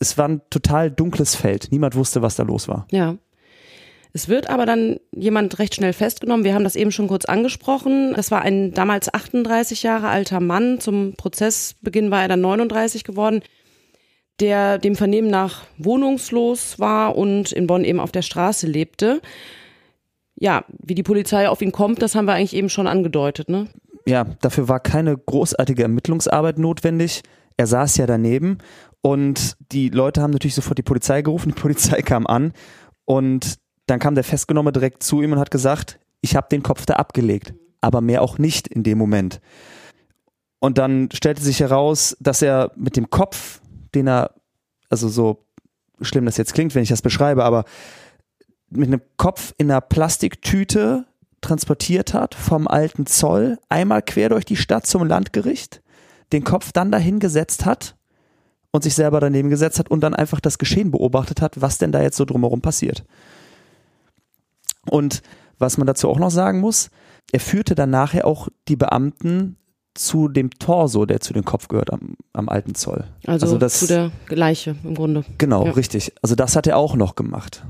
Es 0.00 0.18
war 0.18 0.28
ein 0.28 0.42
total 0.50 0.90
dunkles 0.90 1.36
Feld. 1.36 1.68
Niemand 1.70 1.94
wusste, 1.94 2.20
was 2.20 2.34
da 2.34 2.42
los 2.42 2.68
war. 2.68 2.86
Ja. 2.90 3.16
Es 4.16 4.28
wird 4.28 4.48
aber 4.48 4.64
dann 4.64 5.00
jemand 5.10 5.58
recht 5.58 5.74
schnell 5.74 5.92
festgenommen. 5.92 6.44
Wir 6.44 6.54
haben 6.54 6.62
das 6.62 6.76
eben 6.76 6.92
schon 6.92 7.08
kurz 7.08 7.24
angesprochen. 7.24 8.14
Das 8.14 8.30
war 8.30 8.42
ein 8.42 8.72
damals 8.72 9.12
38 9.12 9.82
Jahre 9.82 10.06
alter 10.06 10.38
Mann. 10.38 10.78
Zum 10.78 11.14
Prozessbeginn 11.16 12.12
war 12.12 12.22
er 12.22 12.28
dann 12.28 12.40
39 12.40 13.02
geworden, 13.02 13.42
der 14.38 14.78
dem 14.78 14.94
Vernehmen 14.94 15.28
nach 15.28 15.64
wohnungslos 15.78 16.78
war 16.78 17.16
und 17.16 17.50
in 17.50 17.66
Bonn 17.66 17.82
eben 17.82 17.98
auf 17.98 18.12
der 18.12 18.22
Straße 18.22 18.68
lebte. 18.68 19.20
Ja, 20.36 20.64
wie 20.68 20.94
die 20.94 21.02
Polizei 21.02 21.48
auf 21.48 21.60
ihn 21.60 21.72
kommt, 21.72 22.00
das 22.00 22.14
haben 22.14 22.26
wir 22.26 22.34
eigentlich 22.34 22.54
eben 22.54 22.68
schon 22.68 22.86
angedeutet, 22.86 23.48
ne? 23.48 23.66
Ja, 24.06 24.24
dafür 24.42 24.68
war 24.68 24.78
keine 24.78 25.18
großartige 25.18 25.82
Ermittlungsarbeit 25.82 26.58
notwendig. 26.58 27.22
Er 27.56 27.66
saß 27.66 27.96
ja 27.96 28.06
daneben 28.06 28.58
und 29.00 29.56
die 29.72 29.88
Leute 29.88 30.22
haben 30.22 30.30
natürlich 30.30 30.54
sofort 30.54 30.78
die 30.78 30.82
Polizei 30.82 31.22
gerufen. 31.22 31.52
Die 31.56 31.60
Polizei 31.60 32.00
kam 32.02 32.28
an 32.28 32.52
und 33.06 33.58
dann 33.86 33.98
kam 33.98 34.14
der 34.14 34.24
Festgenommene 34.24 34.72
direkt 34.72 35.02
zu 35.02 35.22
ihm 35.22 35.32
und 35.32 35.38
hat 35.38 35.50
gesagt, 35.50 35.98
ich 36.20 36.36
habe 36.36 36.48
den 36.50 36.62
Kopf 36.62 36.86
da 36.86 36.94
abgelegt, 36.94 37.54
aber 37.80 38.00
mehr 38.00 38.22
auch 38.22 38.38
nicht 38.38 38.66
in 38.68 38.82
dem 38.82 38.98
Moment. 38.98 39.40
Und 40.58 40.78
dann 40.78 41.10
stellte 41.12 41.42
sich 41.42 41.60
heraus, 41.60 42.16
dass 42.20 42.40
er 42.40 42.72
mit 42.76 42.96
dem 42.96 43.10
Kopf, 43.10 43.60
den 43.94 44.08
er, 44.08 44.30
also 44.88 45.08
so 45.08 45.44
schlimm 46.00 46.24
das 46.24 46.38
jetzt 46.38 46.54
klingt, 46.54 46.74
wenn 46.74 46.82
ich 46.82 46.88
das 46.88 47.02
beschreibe, 47.02 47.44
aber 47.44 47.64
mit 48.70 48.88
einem 48.88 49.02
Kopf 49.16 49.52
in 49.58 49.70
einer 49.70 49.80
Plastiktüte 49.80 51.04
transportiert 51.42 52.14
hat 52.14 52.34
vom 52.34 52.66
alten 52.66 53.06
Zoll, 53.06 53.58
einmal 53.68 54.02
quer 54.02 54.30
durch 54.30 54.46
die 54.46 54.56
Stadt 54.56 54.86
zum 54.86 55.06
Landgericht, 55.06 55.82
den 56.32 56.44
Kopf 56.44 56.72
dann 56.72 56.90
dahin 56.90 57.20
gesetzt 57.20 57.66
hat 57.66 57.96
und 58.70 58.82
sich 58.82 58.94
selber 58.94 59.20
daneben 59.20 59.50
gesetzt 59.50 59.78
hat 59.78 59.90
und 59.90 60.00
dann 60.00 60.14
einfach 60.14 60.40
das 60.40 60.58
Geschehen 60.58 60.90
beobachtet 60.90 61.42
hat, 61.42 61.60
was 61.60 61.78
denn 61.78 61.92
da 61.92 62.02
jetzt 62.02 62.16
so 62.16 62.24
drumherum 62.24 62.62
passiert. 62.62 63.04
Und 64.90 65.22
was 65.58 65.78
man 65.78 65.86
dazu 65.86 66.08
auch 66.08 66.18
noch 66.18 66.30
sagen 66.30 66.60
muss, 66.60 66.90
er 67.32 67.40
führte 67.40 67.74
dann 67.74 67.90
nachher 67.90 68.26
auch 68.26 68.48
die 68.68 68.76
Beamten 68.76 69.56
zu 69.94 70.28
dem 70.28 70.50
Torso, 70.50 71.06
der 71.06 71.20
zu 71.20 71.32
dem 71.32 71.44
Kopf 71.44 71.68
gehört 71.68 71.92
am, 71.92 72.16
am 72.32 72.48
alten 72.48 72.74
Zoll. 72.74 73.04
Also, 73.26 73.46
also 73.46 73.58
das, 73.58 73.80
zu 73.80 73.86
der 73.86 74.10
Leiche 74.28 74.74
im 74.82 74.94
Grunde. 74.94 75.24
Genau, 75.38 75.64
ja. 75.64 75.72
richtig. 75.72 76.12
Also 76.20 76.34
das 76.34 76.56
hat 76.56 76.66
er 76.66 76.76
auch 76.76 76.96
noch 76.96 77.14
gemacht. 77.14 77.64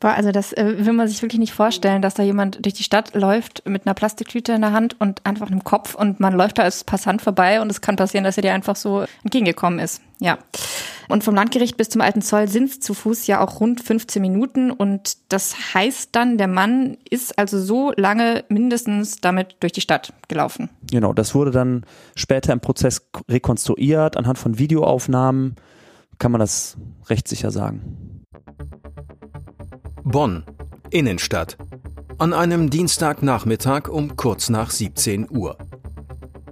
Boah, 0.00 0.10
also 0.10 0.30
das 0.30 0.52
äh, 0.52 0.84
will 0.84 0.92
man 0.92 1.08
sich 1.08 1.22
wirklich 1.22 1.38
nicht 1.40 1.52
vorstellen, 1.52 2.02
dass 2.02 2.14
da 2.14 2.22
jemand 2.22 2.64
durch 2.64 2.74
die 2.74 2.82
Stadt 2.82 3.14
läuft 3.14 3.66
mit 3.66 3.86
einer 3.86 3.94
Plastiktüte 3.94 4.52
in 4.52 4.60
der 4.60 4.72
Hand 4.72 4.96
und 5.00 5.24
einfach 5.24 5.46
einem 5.50 5.64
Kopf 5.64 5.94
und 5.94 6.20
man 6.20 6.34
läuft 6.34 6.58
da 6.58 6.62
als 6.62 6.84
Passant 6.84 7.22
vorbei 7.22 7.60
und 7.60 7.70
es 7.70 7.80
kann 7.80 7.96
passieren, 7.96 8.24
dass 8.24 8.36
er 8.36 8.42
dir 8.42 8.52
einfach 8.52 8.76
so 8.76 9.04
entgegengekommen 9.22 9.78
ist. 9.78 10.02
Ja. 10.18 10.38
Und 11.08 11.22
vom 11.22 11.34
Landgericht 11.34 11.76
bis 11.76 11.88
zum 11.88 12.00
Alten 12.00 12.20
Zoll 12.20 12.48
sind 12.48 12.70
es 12.70 12.80
zu 12.80 12.92
Fuß 12.92 13.26
ja 13.26 13.40
auch 13.40 13.60
rund 13.60 13.80
15 13.80 14.20
Minuten 14.20 14.70
und 14.70 15.18
das 15.28 15.74
heißt 15.74 16.10
dann, 16.12 16.36
der 16.36 16.48
Mann 16.48 16.96
ist 17.08 17.38
also 17.38 17.60
so 17.60 17.92
lange 17.96 18.44
mindestens 18.48 19.20
damit 19.20 19.56
durch 19.60 19.72
die 19.72 19.80
Stadt 19.80 20.12
gelaufen. 20.28 20.68
Genau, 20.90 21.12
das 21.12 21.34
wurde 21.34 21.52
dann 21.52 21.84
später 22.16 22.52
im 22.52 22.60
Prozess 22.60 23.08
rekonstruiert. 23.28 24.16
Anhand 24.16 24.38
von 24.38 24.58
Videoaufnahmen 24.58 25.56
kann 26.18 26.32
man 26.32 26.40
das 26.40 26.76
recht 27.08 27.28
sicher 27.28 27.50
sagen. 27.50 28.15
Bonn, 30.08 30.44
Innenstadt. 30.90 31.58
An 32.18 32.32
einem 32.32 32.70
Dienstagnachmittag 32.70 33.88
um 33.88 34.14
kurz 34.14 34.50
nach 34.50 34.70
17 34.70 35.26
Uhr. 35.28 35.58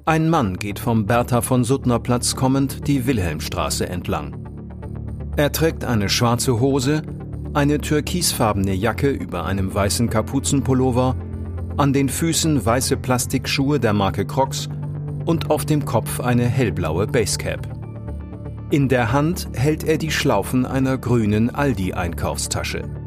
Ein 0.04 0.28
Mann 0.28 0.56
geht 0.58 0.80
vom 0.80 1.06
Bertha 1.06 1.40
von 1.40 1.62
Suttner 1.62 2.00
Platz 2.00 2.34
kommend 2.34 2.88
die 2.88 3.06
Wilhelmstraße 3.06 3.88
entlang. 3.88 4.34
Er 5.36 5.52
trägt 5.52 5.84
eine 5.84 6.08
schwarze 6.08 6.58
Hose, 6.58 7.02
eine 7.52 7.78
türkisfarbene 7.78 8.74
Jacke 8.74 9.10
über 9.10 9.44
einem 9.44 9.72
weißen 9.72 10.10
Kapuzenpullover, 10.10 11.14
an 11.76 11.92
den 11.92 12.08
Füßen 12.08 12.66
weiße 12.66 12.96
Plastikschuhe 12.96 13.78
der 13.78 13.92
Marke 13.92 14.26
Crocs 14.26 14.68
und 15.26 15.52
auf 15.52 15.64
dem 15.64 15.84
Kopf 15.84 16.18
eine 16.18 16.46
hellblaue 16.46 17.06
Basecap. 17.06 17.68
In 18.72 18.88
der 18.88 19.12
Hand 19.12 19.46
hält 19.54 19.84
er 19.84 19.98
die 19.98 20.10
Schlaufen 20.10 20.66
einer 20.66 20.98
grünen 20.98 21.54
Aldi-Einkaufstasche. 21.54 23.03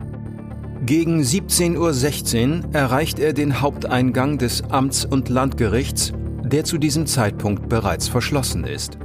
Gegen 0.85 1.21
17.16 1.21 2.65
Uhr 2.65 2.73
erreicht 2.73 3.19
er 3.19 3.33
den 3.33 3.61
Haupteingang 3.61 4.37
des 4.37 4.63
Amts- 4.65 5.05
und 5.05 5.27
Landgerichts, 5.27 6.13
der 6.43 6.63
zu 6.63 6.77
diesem 6.77 7.07
Zeitpunkt 7.07 7.67
bereits 7.67 8.07
verschlossen 8.07 8.63
ist. 8.63 8.97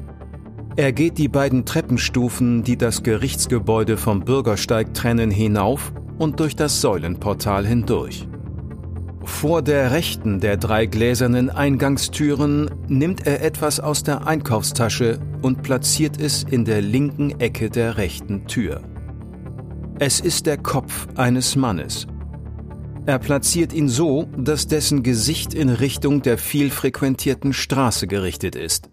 Er 0.76 0.92
geht 0.92 1.18
die 1.18 1.28
beiden 1.28 1.64
Treppenstufen, 1.64 2.62
die 2.62 2.76
das 2.76 3.02
Gerichtsgebäude 3.02 3.96
vom 3.96 4.20
Bürgersteig 4.20 4.94
trennen, 4.94 5.30
hinauf 5.30 5.92
und 6.18 6.40
durch 6.40 6.56
das 6.56 6.80
Säulenportal 6.80 7.66
hindurch. 7.66 8.28
Vor 9.24 9.62
der 9.62 9.92
rechten 9.92 10.40
der 10.40 10.56
drei 10.56 10.86
gläsernen 10.86 11.50
Eingangstüren 11.50 12.70
nimmt 12.88 13.26
er 13.26 13.42
etwas 13.42 13.80
aus 13.80 14.02
der 14.02 14.26
Einkaufstasche 14.26 15.20
und 15.42 15.62
platziert 15.62 16.20
es 16.20 16.42
in 16.42 16.64
der 16.64 16.80
linken 16.80 17.38
Ecke 17.40 17.70
der 17.70 17.96
rechten 17.96 18.46
Tür. 18.46 18.82
Es 19.98 20.20
ist 20.20 20.46
der 20.46 20.56
Kopf 20.56 21.06
eines 21.16 21.54
Mannes. 21.54 22.06
Er 23.04 23.18
platziert 23.18 23.72
ihn 23.72 23.88
so, 23.88 24.28
dass 24.36 24.66
dessen 24.66 25.02
Gesicht 25.02 25.54
in 25.54 25.68
Richtung 25.68 26.22
der 26.22 26.38
viel 26.38 26.70
frequentierten 26.70 27.52
Straße 27.52 28.06
gerichtet 28.06 28.56
ist. 28.56 28.90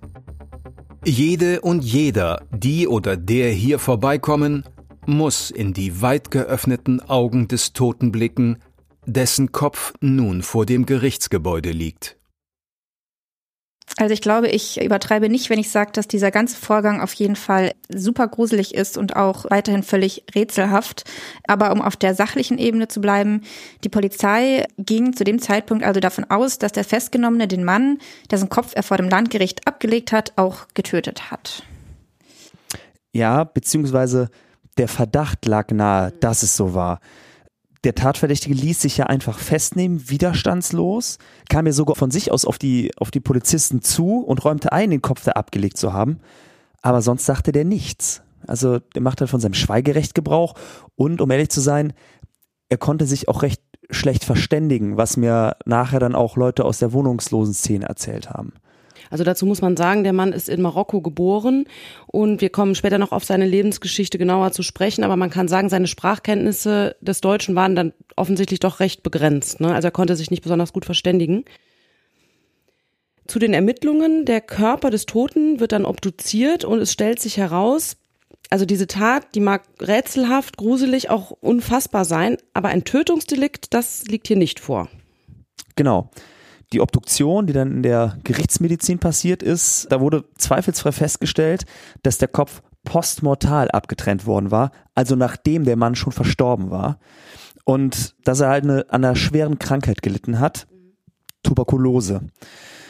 Jede 1.06 1.62
und 1.62 1.84
jeder, 1.84 2.44
die 2.51 2.88
oder 2.88 3.18
der 3.18 3.51
hier 3.51 3.79
vorbeikommen, 3.79 4.63
muss 5.06 5.50
in 5.50 5.74
die 5.74 6.01
weit 6.01 6.29
geöffneten 6.32 7.01
Augen 7.01 7.48
des 7.48 7.74
Toten 7.74 8.12
blicken, 8.12 8.58
dessen 9.06 9.51
Kopf 9.51 9.94
nun 10.01 10.44
vor 10.44 10.65
dem 10.65 10.86
Gerichtsgebäude 10.86 11.72
liegt. 11.72 12.18
Also 13.98 14.13
ich 14.13 14.22
glaube, 14.22 14.48
ich 14.48 14.81
übertreibe 14.81 15.29
nicht, 15.29 15.50
wenn 15.50 15.60
ich 15.60 15.72
sage, 15.72 15.91
dass 15.91 16.08
dieser 16.08 16.31
ganze 16.31 16.58
Vorgang 16.58 17.01
auf 17.01 17.13
jeden 17.13 17.36
Fall 17.36 17.74
super 17.89 18.27
gruselig 18.27 18.74
ist 18.75 18.98
und 18.98 19.15
auch 19.15 19.46
weiterhin 19.50 19.84
völlig 19.84 20.24
rätselhaft. 20.36 21.03
Aber 21.48 21.72
um 21.72 21.81
auf 21.81 21.96
der 21.96 22.15
sachlichen 22.15 22.58
Ebene 22.58 22.88
zu 22.88 23.01
bleiben, 23.01 23.41
die 23.84 23.89
Polizei 23.89 24.65
ging 24.77 25.13
zu 25.13 25.24
dem 25.24 25.39
Zeitpunkt 25.39 25.84
also 25.84 26.00
davon 26.00 26.25
aus, 26.25 26.60
dass 26.60 26.72
der 26.72 26.84
Festgenommene 26.84 27.48
den 27.48 27.63
Mann, 27.63 27.98
dessen 28.31 28.50
Kopf 28.50 28.74
er 28.75 28.84
vor 28.84 28.98
dem 28.98 29.10
Landgericht 29.10 29.67
abgelegt 29.67 30.12
hat, 30.12 30.34
auch 30.38 30.67
getötet 30.74 31.31
hat. 31.31 31.63
Ja, 33.12 33.43
beziehungsweise 33.43 34.29
der 34.77 34.88
Verdacht 34.88 35.46
lag 35.46 35.72
nahe, 35.72 36.12
dass 36.12 36.43
es 36.43 36.55
so 36.55 36.74
war 36.74 37.00
der 37.83 37.95
Tatverdächtige 37.95 38.55
ließ 38.55 38.81
sich 38.81 38.98
ja 38.98 39.05
einfach 39.05 39.39
festnehmen, 39.39 40.09
widerstandslos, 40.09 41.17
kam 41.50 41.65
ja 41.65 41.71
sogar 41.71 41.95
von 41.95 42.12
sich 42.12 42.31
aus 42.31 42.45
auf 42.45 42.57
die, 42.57 42.91
auf 42.98 43.09
die 43.12 43.21
Polizisten 43.21 43.81
zu 43.81 44.19
und 44.19 44.43
räumte 44.43 44.71
ein, 44.71 44.91
den 44.91 45.01
Kopf 45.01 45.24
da 45.24 45.31
abgelegt 45.31 45.77
zu 45.77 45.93
haben. 45.93 46.19
Aber 46.81 47.01
sonst 47.01 47.25
sagte 47.25 47.51
der 47.51 47.65
nichts. 47.65 48.21
Also 48.48 48.79
der 48.79 49.01
macht 49.01 49.21
halt 49.21 49.29
von 49.29 49.39
seinem 49.39 49.53
Schweigerecht 49.53 50.15
Gebrauch 50.15 50.55
und 50.95 51.21
um 51.21 51.31
ehrlich 51.31 51.50
zu 51.50 51.62
sein, 51.62 51.93
er 52.69 52.77
konnte 52.77 53.05
sich 53.05 53.27
auch 53.27 53.41
recht 53.41 53.62
schlecht 53.91 54.24
verständigen, 54.24 54.98
was 54.98 55.17
mir 55.17 55.57
nachher 55.65 56.00
dann 56.00 56.15
auch 56.15 56.38
Leute 56.38 56.63
aus 56.63 56.79
der 56.79 56.93
wohnungslosen 56.93 57.53
Szene 57.53 57.88
erzählt 57.88 58.29
haben. 58.29 58.53
Also 59.09 59.23
dazu 59.23 59.45
muss 59.45 59.61
man 59.61 59.75
sagen, 59.75 60.03
der 60.03 60.13
Mann 60.13 60.33
ist 60.33 60.49
in 60.49 60.61
Marokko 60.61 61.01
geboren 61.01 61.65
und 62.07 62.41
wir 62.41 62.49
kommen 62.49 62.75
später 62.75 62.97
noch 62.97 63.11
auf 63.11 63.23
seine 63.23 63.45
Lebensgeschichte 63.45 64.17
genauer 64.17 64.51
zu 64.51 64.63
sprechen, 64.63 65.03
aber 65.03 65.15
man 65.15 65.29
kann 65.29 65.47
sagen, 65.47 65.69
seine 65.69 65.87
Sprachkenntnisse 65.87 66.95
des 67.01 67.21
Deutschen 67.21 67.55
waren 67.55 67.75
dann 67.75 67.93
offensichtlich 68.15 68.59
doch 68.59 68.79
recht 68.79 69.03
begrenzt. 69.03 69.61
Ne? 69.61 69.73
Also 69.73 69.87
er 69.87 69.91
konnte 69.91 70.15
sich 70.15 70.31
nicht 70.31 70.43
besonders 70.43 70.73
gut 70.73 70.85
verständigen. 70.85 71.45
Zu 73.27 73.39
den 73.39 73.53
Ermittlungen, 73.53 74.25
der 74.25 74.41
Körper 74.41 74.89
des 74.89 75.05
Toten 75.05 75.59
wird 75.59 75.71
dann 75.71 75.85
obduziert 75.85 76.65
und 76.65 76.79
es 76.79 76.91
stellt 76.91 77.19
sich 77.19 77.37
heraus, 77.37 77.97
also 78.51 78.65
diese 78.65 78.87
Tat, 78.87 79.35
die 79.35 79.41
mag 79.41 79.63
rätselhaft, 79.79 80.57
gruselig, 80.57 81.11
auch 81.11 81.29
unfassbar 81.29 82.03
sein, 82.05 82.37
aber 82.53 82.69
ein 82.69 82.83
Tötungsdelikt, 82.83 83.73
das 83.75 84.05
liegt 84.05 84.27
hier 84.27 84.37
nicht 84.37 84.59
vor. 84.59 84.87
Genau 85.75 86.09
die 86.73 86.81
Obduktion, 86.81 87.47
die 87.47 87.53
dann 87.53 87.71
in 87.71 87.83
der 87.83 88.17
Gerichtsmedizin 88.23 88.99
passiert 88.99 89.41
ist, 89.41 89.88
da 89.89 89.99
wurde 89.99 90.25
zweifelsfrei 90.38 90.91
festgestellt, 90.91 91.65
dass 92.03 92.17
der 92.17 92.27
Kopf 92.27 92.61
postmortal 92.83 93.69
abgetrennt 93.71 94.25
worden 94.25 94.51
war, 94.51 94.71
also 94.95 95.15
nachdem 95.15 95.65
der 95.65 95.75
Mann 95.75 95.95
schon 95.95 96.13
verstorben 96.13 96.69
war. 96.69 96.99
Und 97.65 98.15
dass 98.23 98.39
er 98.39 98.49
halt 98.49 98.63
eine, 98.63 98.85
an 98.89 99.03
einer 99.03 99.15
schweren 99.15 99.59
Krankheit 99.59 100.01
gelitten 100.01 100.39
hat, 100.39 100.67
Tuberkulose. 101.43 102.21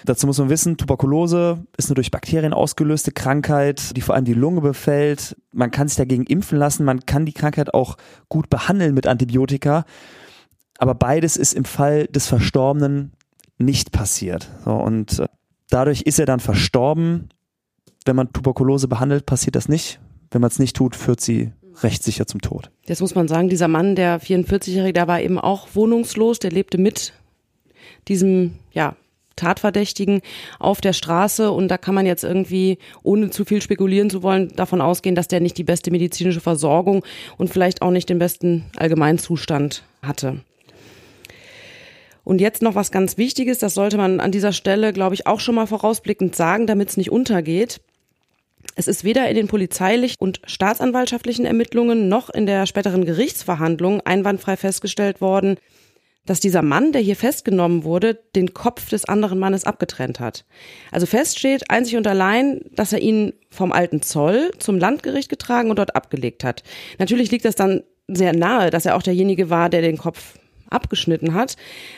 Dazu 0.06 0.26
muss 0.26 0.38
man 0.38 0.50
wissen, 0.50 0.78
Tuberkulose 0.78 1.66
ist 1.78 1.90
eine 1.90 1.96
durch 1.96 2.12
Bakterien 2.12 2.54
ausgelöste 2.54 3.12
Krankheit, 3.12 3.96
die 3.98 4.02
vor 4.02 4.16
allem 4.16 4.26
die 4.26 4.34
Lunge 4.34 4.62
befällt. 4.62 5.36
Man 5.52 5.72
kann 5.72 5.88
sich 5.88 5.98
dagegen 5.98 6.24
impfen 6.24 6.58
lassen, 6.58 6.86
man 6.86 7.06
kann 7.06 7.26
die 7.26 7.34
Krankheit 7.34 7.74
auch 7.74 7.98
gut 8.30 8.50
behandeln 8.50 8.94
mit 8.94 9.08
Antibiotika. 9.08 9.86
Aber 10.78 10.96
beides 10.96 11.36
ist 11.36 11.54
im 11.54 11.66
Fall 11.66 12.08
des 12.08 12.28
Verstorbenen 12.28 13.12
nicht 13.60 13.92
passiert. 13.92 14.50
So, 14.66 14.72
und 14.72 15.20
äh, 15.20 15.28
dadurch 15.70 16.02
ist 16.02 16.20
er 16.20 16.26
dann 16.26 16.40
verstorben. 16.40 17.30
Wenn 18.06 18.16
man 18.16 18.34
Tuberkulose 18.34 18.88
behandelt, 18.88 19.26
passiert 19.26 19.56
das 19.56 19.70
nicht. 19.70 20.00
Wenn 20.32 20.42
man 20.42 20.50
es 20.50 20.58
nicht 20.60 20.76
tut, 20.76 20.96
führt 20.96 21.22
sie 21.22 21.52
recht 21.84 22.04
sicher 22.04 22.26
zum 22.26 22.42
Tod. 22.42 22.72
Das 22.88 23.02
muss 23.02 23.16
man 23.16 23.28
sagen, 23.28 23.50
dieser 23.50 23.68
Mann, 23.68 23.96
der 23.96 24.22
44-Jährige, 24.22 24.94
der 24.94 25.08
war 25.08 25.22
eben 25.22 25.40
auch 25.40 25.68
wohnungslos, 25.74 26.40
der 26.40 26.52
lebte 26.52 26.78
mit 26.78 27.14
diesem, 28.08 28.56
ja, 28.72 28.96
Tatverdächtigen 29.40 30.22
auf 30.60 30.82
der 30.82 30.92
Straße 30.92 31.50
und 31.50 31.70
da 31.70 31.78
kann 31.78 31.96
man 31.96 32.06
jetzt 32.06 32.26
irgendwie, 32.26 32.78
ohne 33.04 33.30
zu 33.30 33.46
viel 33.46 33.62
spekulieren 33.62 34.10
zu 34.10 34.22
wollen, 34.22 34.50
davon 34.56 34.82
ausgehen, 34.82 35.16
dass 35.16 35.30
der 35.30 35.40
nicht 35.40 35.58
die 35.58 35.64
beste 35.64 35.92
medizinische 35.92 36.42
Versorgung 36.42 37.06
und 37.38 37.50
vielleicht 37.50 37.82
auch 37.82 37.92
nicht 37.92 38.10
den 38.10 38.20
besten 38.20 38.66
Allgemeinzustand 38.76 39.84
hatte. 40.02 40.42
Und 42.30 42.42
jetzt 42.42 42.62
noch 42.62 42.76
was 42.76 42.92
ganz 42.92 43.18
Wichtiges, 43.18 43.58
das 43.58 43.74
sollte 43.74 43.98
man 43.98 44.20
an 44.20 44.32
dieser 44.32 44.54
Stelle, 44.54 44.94
glaube 44.94 45.16
ich, 45.16 45.26
auch 45.26 45.40
schon 45.40 45.56
mal 45.56 45.66
vorausblickend 45.66 46.36
sagen, 46.36 46.68
damit 46.68 46.90
es 46.90 46.96
nicht 46.96 47.12
untergeht. 47.12 47.82
Es 48.76 48.88
ist 48.88 49.04
weder 49.04 49.28
in 49.28 49.36
den 49.36 49.48
polizeilichen 49.48 50.16
und 50.20 50.40
staatsanwaltschaftlichen 50.46 51.46
Ermittlungen 51.46 52.08
noch 52.08 52.30
in 52.30 52.46
der 52.46 52.68
späteren 52.68 53.04
Gerichtsverhandlung 53.04 54.02
einwandfrei 54.02 54.58
festgestellt 54.58 55.22
worden, 55.22 55.58
dass 56.28 56.40
dieser 56.40 56.62
Mann, 56.62 56.92
der 56.92 57.02
hier 57.02 57.16
festgenommen 57.16 57.84
wurde, 57.84 58.20
den 58.36 58.54
Kopf 58.54 58.90
des 58.90 59.06
anderen 59.06 59.40
Mannes 59.40 59.64
abgetrennt 59.64 60.20
hat. 60.20 60.46
Also 60.92 61.08
fest 61.08 61.40
steht 61.40 61.72
einzig 61.72 61.98
und 61.98 62.06
allein, 62.06 62.62
dass 62.76 62.94
er 62.94 63.00
ihn 63.00 63.34
vom 63.50 63.72
alten 63.72 64.04
Zoll 64.04 64.52
zum 64.60 64.78
Landgericht 64.78 65.30
getragen 65.30 65.72
und 65.72 65.80
dort 65.80 65.96
abgelegt 65.96 66.44
hat. 66.44 66.62
Natürlich 67.00 67.32
liegt 67.32 67.46
das 67.46 67.56
dann 67.56 67.82
sehr 68.08 68.36
nahe, 68.36 68.70
dass 68.70 68.86
er 68.86 68.96
auch 68.96 69.04
derjenige 69.04 69.50
war, 69.50 69.70
der 69.70 69.82
den 69.82 69.98
Kopf 69.98 70.39
abgeschnitten 70.70 71.34
hat. 71.34 71.56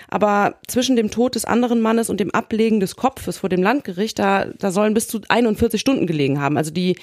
Aber 0.10 0.56
zwischen 0.68 0.96
dem 0.96 1.12
Tod 1.12 1.36
des 1.36 1.46
anderen 1.46 1.82
Mannes 1.82 2.10
und 2.10 2.20
dem 2.20 2.32
Ablegen 2.32 2.80
des 2.80 2.96
Kopfes 2.96 3.38
vor 3.38 3.50
dem 3.50 3.62
Landgericht, 3.62 4.20
da, 4.20 4.46
da 4.58 4.72
sollen 4.72 4.94
bis 4.94 5.08
zu 5.08 5.22
41 5.28 5.80
Stunden 5.80 6.08
gelegen 6.08 6.42
haben. 6.42 6.58
Also 6.58 6.72
die 6.72 6.96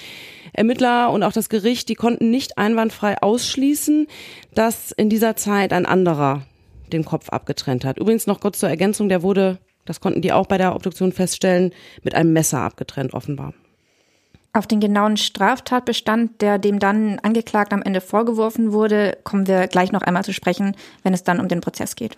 Ermittler 0.53 1.11
und 1.11 1.23
auch 1.23 1.33
das 1.33 1.49
Gericht, 1.49 1.89
die 1.89 1.95
konnten 1.95 2.29
nicht 2.29 2.57
einwandfrei 2.57 3.21
ausschließen, 3.21 4.07
dass 4.53 4.91
in 4.91 5.09
dieser 5.09 5.35
Zeit 5.35 5.73
ein 5.73 5.85
anderer 5.85 6.43
den 6.91 7.05
Kopf 7.05 7.29
abgetrennt 7.29 7.85
hat. 7.85 7.97
Übrigens 7.97 8.27
noch 8.27 8.39
kurz 8.39 8.59
zur 8.59 8.69
Ergänzung, 8.69 9.09
der 9.09 9.21
wurde, 9.21 9.59
das 9.85 9.99
konnten 9.99 10.21
die 10.21 10.33
auch 10.33 10.47
bei 10.47 10.57
der 10.57 10.75
Obduktion 10.75 11.11
feststellen, 11.11 11.71
mit 12.03 12.15
einem 12.15 12.33
Messer 12.33 12.61
abgetrennt 12.61 13.13
offenbar. 13.13 13.53
Auf 14.51 14.65
den 14.65 14.79
genauen 14.79 15.15
Straftatbestand, 15.17 16.41
der 16.41 16.57
dem 16.57 16.79
dann 16.79 17.19
Angeklagten 17.19 17.75
am 17.75 17.83
Ende 17.83 18.01
vorgeworfen 18.01 18.71
wurde, 18.71 19.17
kommen 19.23 19.47
wir 19.47 19.67
gleich 19.67 19.91
noch 19.91 20.01
einmal 20.01 20.23
zu 20.23 20.33
sprechen, 20.33 20.75
wenn 21.03 21.13
es 21.13 21.23
dann 21.23 21.39
um 21.39 21.47
den 21.47 21.61
Prozess 21.61 21.95
geht. 21.95 22.17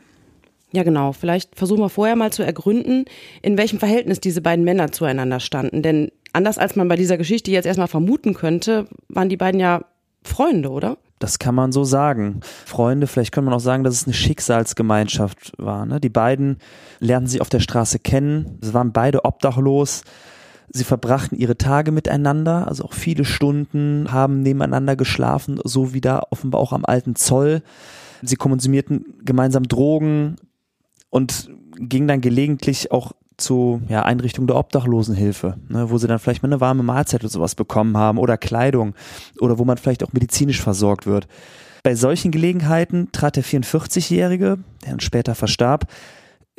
Ja, 0.71 0.83
genau. 0.83 1.11
Vielleicht 1.11 1.57
versuchen 1.57 1.81
wir 1.81 1.89
vorher 1.89 2.15
mal 2.15 2.31
zu 2.31 2.43
ergründen, 2.43 3.05
in 3.41 3.57
welchem 3.57 3.79
Verhältnis 3.79 4.21
diese 4.21 4.41
beiden 4.41 4.63
Männer 4.63 4.91
zueinander 4.91 5.41
standen. 5.41 5.81
Denn 5.81 6.11
anders 6.31 6.57
als 6.57 6.77
man 6.77 6.87
bei 6.87 6.95
dieser 6.95 7.17
Geschichte 7.17 7.51
jetzt 7.51 7.65
erstmal 7.65 7.89
vermuten 7.89 8.33
könnte, 8.33 8.87
waren 9.09 9.27
die 9.27 9.37
beiden 9.37 9.59
ja 9.59 9.81
Freunde, 10.23 10.69
oder? 10.69 10.97
Das 11.19 11.37
kann 11.37 11.53
man 11.53 11.71
so 11.71 11.83
sagen. 11.83 12.39
Freunde, 12.65 13.07
vielleicht 13.07 13.31
könnte 13.31 13.49
man 13.49 13.55
auch 13.55 13.61
sagen, 13.63 13.83
dass 13.83 13.95
es 13.95 14.05
eine 14.05 14.13
Schicksalsgemeinschaft 14.13 15.53
war. 15.57 15.85
Ne? 15.85 15.99
Die 15.99 16.09
beiden 16.09 16.57
lernten 16.99 17.27
sich 17.27 17.41
auf 17.41 17.49
der 17.49 17.59
Straße 17.59 17.99
kennen. 17.99 18.57
Sie 18.61 18.73
waren 18.73 18.91
beide 18.91 19.25
obdachlos. 19.25 20.03
Sie 20.73 20.85
verbrachten 20.85 21.37
ihre 21.37 21.57
Tage 21.57 21.91
miteinander, 21.91 22.67
also 22.67 22.85
auch 22.85 22.93
viele 22.93 23.25
Stunden, 23.25 24.11
haben 24.11 24.41
nebeneinander 24.41 24.95
geschlafen, 24.95 25.59
so 25.63 25.93
wie 25.93 26.01
da 26.01 26.21
offenbar 26.29 26.61
auch 26.61 26.71
am 26.71 26.85
alten 26.85 27.15
Zoll. 27.15 27.61
Sie 28.21 28.35
konsumierten 28.35 29.05
gemeinsam 29.25 29.63
Drogen 29.63 30.37
und 31.09 31.49
gingen 31.77 32.07
dann 32.07 32.21
gelegentlich 32.21 32.91
auch 32.91 33.11
zu 33.37 33.81
ja, 33.89 34.03
Einrichtungen 34.03 34.47
der 34.47 34.55
Obdachlosenhilfe, 34.55 35.57
ne, 35.67 35.89
wo 35.89 35.97
sie 35.97 36.07
dann 36.07 36.19
vielleicht 36.19 36.43
mal 36.43 36.49
eine 36.49 36.61
warme 36.61 36.83
Mahlzeit 36.83 37.21
oder 37.21 37.29
sowas 37.29 37.55
bekommen 37.55 37.97
haben 37.97 38.17
oder 38.17 38.37
Kleidung 38.37 38.93
oder 39.39 39.57
wo 39.57 39.65
man 39.65 39.77
vielleicht 39.77 40.03
auch 40.03 40.13
medizinisch 40.13 40.61
versorgt 40.61 41.05
wird. 41.05 41.27
Bei 41.83 41.95
solchen 41.95 42.31
Gelegenheiten 42.31 43.11
trat 43.11 43.35
der 43.35 43.43
44-Jährige, 43.43 44.59
der 44.83 44.89
dann 44.91 44.99
später 44.99 45.33
verstarb, 45.33 45.87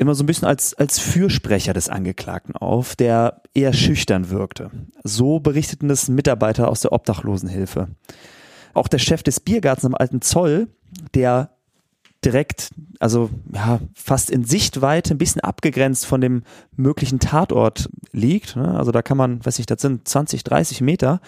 immer 0.02 0.14
so 0.14 0.22
ein 0.22 0.26
bisschen 0.26 0.48
als, 0.48 0.74
als 0.74 0.98
Fürsprecher 0.98 1.72
des 1.72 1.88
Angeklagten 1.88 2.54
auf, 2.56 2.96
der 2.96 3.42
eher 3.54 3.72
schüchtern 3.72 4.30
wirkte. 4.30 4.70
So 5.02 5.40
berichteten 5.40 5.90
es 5.90 6.08
Mitarbeiter 6.08 6.68
aus 6.68 6.80
der 6.80 6.92
Obdachlosenhilfe. 6.92 7.88
Auch 8.74 8.88
der 8.88 8.98
Chef 8.98 9.22
des 9.22 9.40
Biergartens 9.40 9.84
am 9.84 9.94
Alten 9.94 10.22
Zoll, 10.22 10.68
der 11.14 11.50
direkt, 12.24 12.70
also 13.00 13.30
ja, 13.52 13.80
fast 13.94 14.30
in 14.30 14.44
Sichtweite, 14.44 15.14
ein 15.14 15.18
bisschen 15.18 15.40
abgegrenzt 15.40 16.06
von 16.06 16.20
dem 16.20 16.42
möglichen 16.76 17.18
Tatort 17.18 17.88
liegt. 18.12 18.56
Ne? 18.56 18.78
Also 18.78 18.92
da 18.92 19.02
kann 19.02 19.16
man, 19.16 19.44
weiß 19.44 19.58
ich, 19.58 19.66
das 19.66 19.82
sind 19.82 20.06
20, 20.06 20.44
30 20.44 20.80
Meter. 20.80 21.20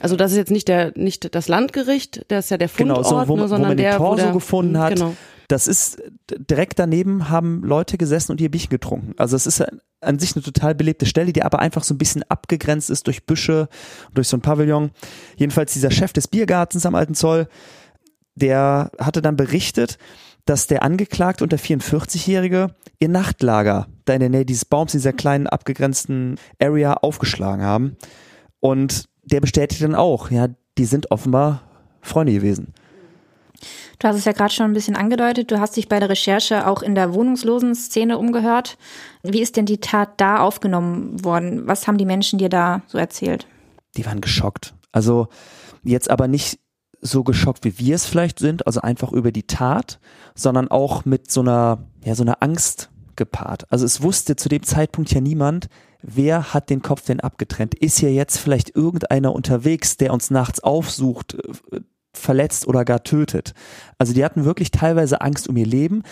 Also 0.00 0.16
das 0.16 0.32
ist 0.32 0.36
jetzt 0.36 0.50
nicht 0.50 0.68
der 0.68 0.92
nicht 0.94 1.34
das 1.34 1.48
Landgericht, 1.48 2.26
das 2.28 2.46
ist 2.46 2.50
ja 2.50 2.58
der 2.58 2.68
Fundort, 2.68 3.04
genau, 3.04 3.24
so, 3.24 3.28
wo, 3.28 3.36
ne, 3.36 3.48
sondern 3.48 3.62
wo 3.62 3.68
man 3.68 3.76
der, 3.78 3.92
den 3.92 3.98
Torso 3.98 4.24
der, 4.24 4.32
gefunden 4.32 4.78
hat. 4.78 4.94
Genau. 4.94 5.16
Das 5.48 5.66
ist 5.66 6.02
direkt 6.30 6.78
daneben 6.78 7.28
haben 7.28 7.62
Leute 7.62 7.98
gesessen 7.98 8.32
und 8.32 8.40
ihr 8.40 8.50
Bierchen 8.50 8.70
getrunken. 8.70 9.14
Also 9.16 9.36
es 9.36 9.46
ist 9.46 9.64
an 10.00 10.18
sich 10.18 10.34
eine 10.34 10.42
total 10.42 10.74
belebte 10.74 11.06
Stelle, 11.06 11.32
die 11.32 11.42
aber 11.42 11.60
einfach 11.60 11.84
so 11.84 11.94
ein 11.94 11.98
bisschen 11.98 12.22
abgegrenzt 12.28 12.90
ist 12.90 13.06
durch 13.06 13.24
Büsche, 13.26 13.68
durch 14.14 14.28
so 14.28 14.36
ein 14.36 14.42
Pavillon. 14.42 14.90
Jedenfalls 15.36 15.72
dieser 15.72 15.90
Chef 15.90 16.12
des 16.12 16.28
Biergartens 16.28 16.86
am 16.86 16.94
Alten 16.94 17.14
Zoll, 17.14 17.48
der 18.34 18.90
hatte 18.98 19.22
dann 19.22 19.36
berichtet, 19.36 19.98
dass 20.44 20.66
der 20.66 20.82
Angeklagte 20.82 21.42
und 21.42 21.52
der 21.52 21.58
44-Jährige 21.58 22.68
ihr 23.00 23.08
Nachtlager 23.08 23.88
da 24.04 24.14
in 24.14 24.20
der 24.20 24.28
Nähe 24.28 24.44
dieses 24.46 24.64
Baums, 24.64 24.92
dieser 24.92 25.12
kleinen 25.12 25.46
abgegrenzten 25.46 26.36
Area 26.60 26.94
aufgeschlagen 26.94 27.64
haben. 27.64 27.96
Und 28.60 29.08
der 29.24 29.40
bestätigt 29.40 29.82
dann 29.82 29.94
auch, 29.94 30.30
ja, 30.30 30.48
die 30.78 30.84
sind 30.84 31.10
offenbar 31.10 31.62
Freunde 32.00 32.32
gewesen. 32.32 32.74
Du 33.98 34.08
hast 34.08 34.16
es 34.16 34.24
ja 34.24 34.32
gerade 34.32 34.52
schon 34.52 34.66
ein 34.66 34.74
bisschen 34.74 34.96
angedeutet. 34.96 35.50
Du 35.50 35.58
hast 35.58 35.76
dich 35.76 35.88
bei 35.88 35.98
der 36.00 36.10
Recherche 36.10 36.66
auch 36.66 36.82
in 36.82 36.94
der 36.94 37.14
wohnungslosen 37.14 37.74
Szene 37.74 38.18
umgehört. 38.18 38.76
Wie 39.22 39.40
ist 39.40 39.56
denn 39.56 39.66
die 39.66 39.80
Tat 39.80 40.20
da 40.20 40.40
aufgenommen 40.40 41.24
worden? 41.24 41.66
Was 41.66 41.86
haben 41.86 41.98
die 41.98 42.04
Menschen 42.04 42.38
dir 42.38 42.48
da 42.48 42.82
so 42.86 42.98
erzählt? 42.98 43.46
Die 43.96 44.04
waren 44.04 44.20
geschockt. 44.20 44.74
Also 44.92 45.28
jetzt 45.82 46.10
aber 46.10 46.28
nicht 46.28 46.58
so 47.00 47.24
geschockt, 47.24 47.64
wie 47.64 47.78
wir 47.78 47.94
es 47.94 48.06
vielleicht 48.06 48.38
sind, 48.38 48.66
also 48.66 48.80
einfach 48.80 49.12
über 49.12 49.32
die 49.32 49.46
Tat, 49.46 49.98
sondern 50.34 50.68
auch 50.68 51.04
mit 51.04 51.30
so 51.30 51.40
einer, 51.40 51.78
ja, 52.04 52.14
so 52.14 52.22
einer 52.22 52.42
Angst 52.42 52.90
gepaart. 53.16 53.70
Also 53.70 53.84
es 53.84 54.02
wusste 54.02 54.36
zu 54.36 54.48
dem 54.48 54.62
Zeitpunkt 54.62 55.12
ja 55.12 55.20
niemand, 55.20 55.68
wer 56.02 56.54
hat 56.54 56.70
den 56.70 56.82
Kopf 56.82 57.04
denn 57.06 57.20
abgetrennt? 57.20 57.74
Ist 57.74 57.98
hier 57.98 58.12
jetzt 58.12 58.38
vielleicht 58.38 58.74
irgendeiner 58.76 59.32
unterwegs, 59.32 59.96
der 59.96 60.12
uns 60.12 60.30
nachts 60.30 60.60
aufsucht, 60.60 61.34
äh, 61.72 61.80
verletzt 62.16 62.66
oder 62.66 62.84
gar 62.84 63.02
tötet? 63.02 63.54
Also 63.98 64.12
die 64.12 64.24
hatten 64.24 64.44
wirklich 64.44 64.70
teilweise 64.70 65.20
Angst 65.20 65.48
um 65.48 65.56
ihr 65.56 65.66
Leben, 65.66 66.02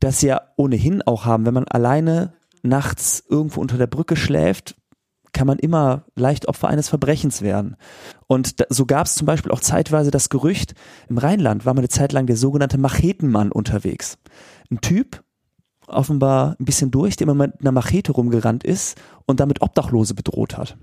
das 0.00 0.20
sie 0.20 0.28
ja 0.28 0.42
ohnehin 0.56 1.02
auch 1.02 1.24
haben, 1.24 1.46
wenn 1.46 1.54
man 1.54 1.68
alleine 1.68 2.34
nachts 2.62 3.22
irgendwo 3.28 3.60
unter 3.60 3.78
der 3.78 3.86
Brücke 3.86 4.16
schläft, 4.16 4.76
kann 5.32 5.46
man 5.46 5.58
immer 5.58 6.04
leicht 6.14 6.46
Opfer 6.46 6.68
eines 6.68 6.88
Verbrechens 6.88 7.42
werden. 7.42 7.76
Und 8.26 8.60
da, 8.60 8.66
so 8.68 8.84
gab 8.86 9.06
es 9.06 9.14
zum 9.14 9.26
Beispiel 9.26 9.50
auch 9.50 9.60
zeitweise 9.60 10.10
das 10.10 10.28
Gerücht, 10.28 10.74
im 11.08 11.18
Rheinland 11.18 11.64
war 11.64 11.74
mal 11.74 11.80
eine 11.80 11.88
Zeit 11.88 12.12
lang 12.12 12.26
der 12.26 12.36
sogenannte 12.36 12.78
Machetenmann 12.78 13.50
unterwegs. 13.50 14.18
Ein 14.70 14.80
Typ, 14.80 15.22
offenbar 15.86 16.56
ein 16.58 16.64
bisschen 16.64 16.90
durch, 16.90 17.16
der 17.16 17.26
immer 17.26 17.34
mit 17.34 17.60
einer 17.60 17.72
Machete 17.72 18.12
rumgerannt 18.12 18.64
ist 18.64 19.00
und 19.26 19.40
damit 19.40 19.62
Obdachlose 19.62 20.14
bedroht 20.14 20.56
hat. 20.56 20.76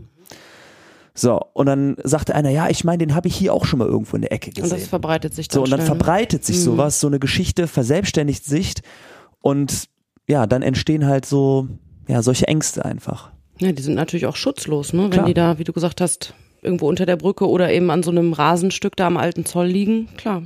So, 1.20 1.42
und 1.54 1.66
dann 1.66 1.98
sagte 2.04 2.34
einer, 2.34 2.50
ja, 2.50 2.70
ich 2.70 2.86
meine, 2.86 3.00
den 3.00 3.14
habe 3.14 3.28
ich 3.28 3.36
hier 3.36 3.54
auch 3.54 3.66
schon 3.66 3.80
mal 3.80 3.88
irgendwo 3.90 4.16
in 4.16 4.22
der 4.22 4.32
Ecke 4.32 4.52
gesehen. 4.52 4.64
Und 4.64 4.72
das 4.72 4.88
verbreitet 4.88 5.34
sich 5.36 5.50
dann 5.50 5.56
So, 5.56 5.64
und 5.64 5.70
dann 5.72 5.80
schnell. 5.80 5.88
verbreitet 5.98 6.46
sich 6.46 6.58
Mhm. 6.58 6.62
sowas, 6.62 7.00
so 7.02 7.08
eine 7.08 7.20
Geschichte 7.20 7.68
verselbstständigt 7.68 8.46
sich 8.46 8.76
und 9.42 9.90
ja, 10.30 10.48
dann 10.48 10.62
entstehen 10.62 11.06
halt 11.06 11.26
so, 11.26 11.68
ja, 12.08 12.22
solche 12.22 12.48
Ängste 12.48 12.86
einfach. 12.86 13.32
Ja, 13.60 13.72
die 13.74 13.82
sind 13.82 13.96
natürlich 13.96 14.28
auch 14.28 14.38
schutzlos, 14.38 14.94
ne? 14.94 15.04
Wenn 15.04 15.10
Klar. 15.12 15.26
die 15.26 15.34
da, 15.34 15.58
wie 15.60 15.66
du 15.66 15.74
gesagt 15.74 16.00
hast, 16.00 16.34
irgendwo 16.62 16.88
unter 16.88 17.06
der 17.06 17.18
Brücke 17.18 17.48
oder 17.50 17.70
eben 17.72 17.92
an 17.92 18.02
so 18.04 18.12
einem 18.12 18.32
Rasenstück 18.32 18.96
da 18.96 19.08
am 19.08 19.18
alten 19.18 19.46
Zoll 19.46 19.68
liegen, 19.68 20.08
klar. 20.16 20.44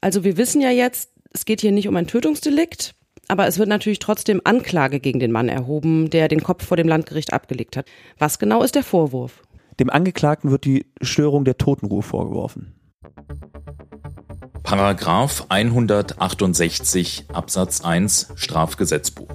Also 0.00 0.24
wir 0.24 0.36
wissen 0.38 0.60
ja 0.62 0.70
jetzt, 0.70 1.10
es 1.32 1.44
geht 1.44 1.60
hier 1.60 1.72
nicht 1.72 1.88
um 1.88 1.96
ein 1.96 2.06
Tötungsdelikt, 2.06 2.94
aber 3.28 3.46
es 3.46 3.58
wird 3.58 3.68
natürlich 3.68 3.98
trotzdem 3.98 4.40
Anklage 4.44 5.00
gegen 5.00 5.20
den 5.20 5.32
Mann 5.32 5.48
erhoben, 5.48 6.10
der 6.10 6.28
den 6.28 6.42
Kopf 6.42 6.64
vor 6.64 6.76
dem 6.76 6.88
Landgericht 6.88 7.32
abgelegt 7.32 7.76
hat. 7.76 7.86
Was 8.18 8.38
genau 8.38 8.62
ist 8.62 8.74
der 8.74 8.84
Vorwurf? 8.84 9.42
Dem 9.78 9.90
Angeklagten 9.90 10.50
wird 10.50 10.64
die 10.64 10.86
Störung 11.02 11.44
der 11.44 11.58
Totenruhe 11.58 12.02
vorgeworfen. 12.02 12.74
Paragraph 14.62 15.46
168 15.48 17.26
Absatz 17.32 17.82
1 17.82 18.32
Strafgesetzbuch. 18.34 19.28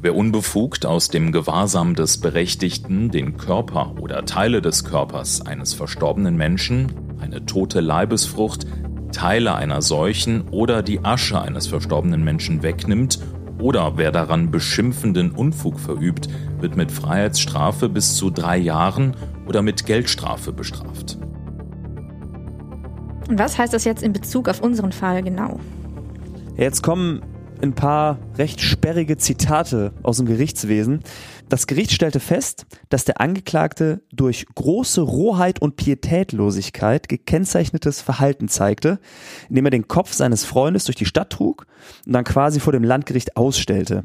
Wer 0.00 0.14
unbefugt 0.14 0.86
aus 0.86 1.08
dem 1.08 1.32
Gewahrsam 1.32 1.94
des 1.94 2.18
Berechtigten 2.20 3.10
den 3.10 3.36
Körper 3.36 3.96
oder 4.00 4.24
Teile 4.24 4.62
des 4.62 4.84
Körpers 4.84 5.44
eines 5.44 5.74
verstorbenen 5.74 6.36
Menschen, 6.36 6.92
eine 7.20 7.46
tote 7.46 7.80
Leibesfrucht, 7.80 8.66
Teile 9.12 9.54
einer 9.54 9.82
Seuchen 9.82 10.48
oder 10.50 10.82
die 10.82 11.04
Asche 11.04 11.40
eines 11.40 11.66
verstorbenen 11.66 12.24
Menschen 12.24 12.62
wegnimmt 12.62 13.18
oder 13.60 13.96
wer 13.96 14.12
daran 14.12 14.50
beschimpfenden 14.50 15.32
Unfug 15.32 15.80
verübt, 15.80 16.28
wird 16.60 16.76
mit 16.76 16.92
Freiheitsstrafe 16.92 17.88
bis 17.88 18.14
zu 18.14 18.30
drei 18.30 18.56
Jahren 18.56 19.16
oder 19.46 19.62
mit 19.62 19.86
Geldstrafe 19.86 20.52
bestraft. 20.52 21.18
Und 23.28 23.38
was 23.38 23.58
heißt 23.58 23.72
das 23.74 23.84
jetzt 23.84 24.02
in 24.02 24.12
Bezug 24.12 24.48
auf 24.48 24.60
unseren 24.60 24.92
Fall 24.92 25.22
genau? 25.22 25.60
Jetzt 26.56 26.82
kommen 26.82 27.22
ein 27.60 27.74
paar 27.74 28.18
recht 28.36 28.60
sperrige 28.60 29.16
Zitate 29.16 29.92
aus 30.02 30.18
dem 30.18 30.26
Gerichtswesen. 30.26 31.00
Das 31.48 31.66
Gericht 31.66 31.92
stellte 31.92 32.20
fest, 32.20 32.66
dass 32.90 33.06
der 33.06 33.20
Angeklagte 33.20 34.02
durch 34.12 34.46
große 34.54 35.00
Rohheit 35.00 35.60
und 35.62 35.76
Pietätlosigkeit 35.76 37.08
gekennzeichnetes 37.08 38.02
Verhalten 38.02 38.48
zeigte, 38.48 38.98
indem 39.48 39.66
er 39.66 39.70
den 39.70 39.88
Kopf 39.88 40.12
seines 40.12 40.44
Freundes 40.44 40.84
durch 40.84 40.96
die 40.96 41.06
Stadt 41.06 41.30
trug 41.30 41.66
und 42.06 42.12
dann 42.12 42.24
quasi 42.24 42.60
vor 42.60 42.74
dem 42.74 42.84
Landgericht 42.84 43.36
ausstellte. 43.36 44.04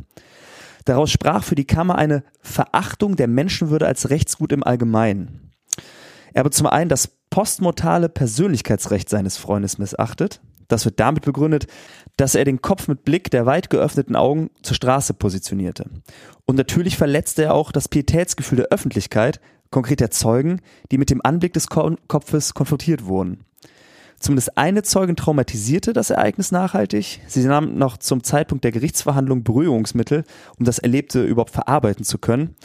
Daraus 0.86 1.12
sprach 1.12 1.44
für 1.44 1.56
die 1.56 1.68
Kammer 1.68 1.98
eine 1.98 2.24
Verachtung 2.42 3.16
der 3.18 3.28
Menschenwürde 3.28 3.88
als 3.88 4.10
Rechtsgut 4.10 4.54
im 4.54 4.64
Allgemeinen. 4.64 5.52
Er 6.34 6.40
habe 6.40 6.52
zum 6.52 6.68
einen 6.68 6.90
das 6.90 7.10
postmortale 7.30 8.10
Persönlichkeitsrecht 8.10 9.10
seines 9.10 9.38
Freundes 9.38 9.78
missachtet. 9.78 10.42
Das 10.74 10.86
wird 10.86 11.00
damit 11.00 11.24
begründet, 11.24 11.68
dass 12.18 12.34
er 12.34 12.46
den 12.46 12.64
Kopf 12.64 12.88
mit 12.88 13.06
Blick 13.06 13.30
der 13.30 13.46
weit 13.46 13.70
geöffneten 13.70 14.16
Augen 14.16 14.50
zur 14.64 14.76
Straße 14.76 15.14
positionierte. 15.14 15.86
Und 16.46 16.56
natürlich 16.56 16.98
verletzte 16.98 17.44
er 17.44 17.54
auch 17.54 17.72
das 17.72 17.88
Pietätsgefühl 17.88 18.56
der 18.56 18.70
Öffentlichkeit, 18.70 19.40
konkret 19.70 20.00
der 20.00 20.10
Zeugen, 20.10 20.62
die 20.92 20.98
mit 20.98 21.12
dem 21.12 21.22
Anblick 21.24 21.54
des 21.54 21.68
Ko 21.68 21.96
Kopfes 22.08 22.56
konfrontiert 22.56 23.06
wurden. 23.06 23.46
Zumindest 24.18 24.58
eine 24.58 24.82
Zeugin 24.82 25.16
traumatisierte 25.16 25.94
das 25.94 26.10
Ereignis 26.10 26.52
nachhaltig. 26.52 27.22
Sie 27.28 27.44
nahm 27.46 27.78
noch 27.78 27.98
zum 27.98 28.24
Zeitpunkt 28.24 28.64
der 28.64 28.72
Gerichtsverhandlung 28.72 29.44
Berührungsmittel, 29.44 30.24
um 30.58 30.66
das 30.66 30.80
Erlebte 30.80 31.24
überhaupt 31.24 31.52
verarbeiten 31.52 32.04
zu 32.04 32.18
können. 32.18 32.56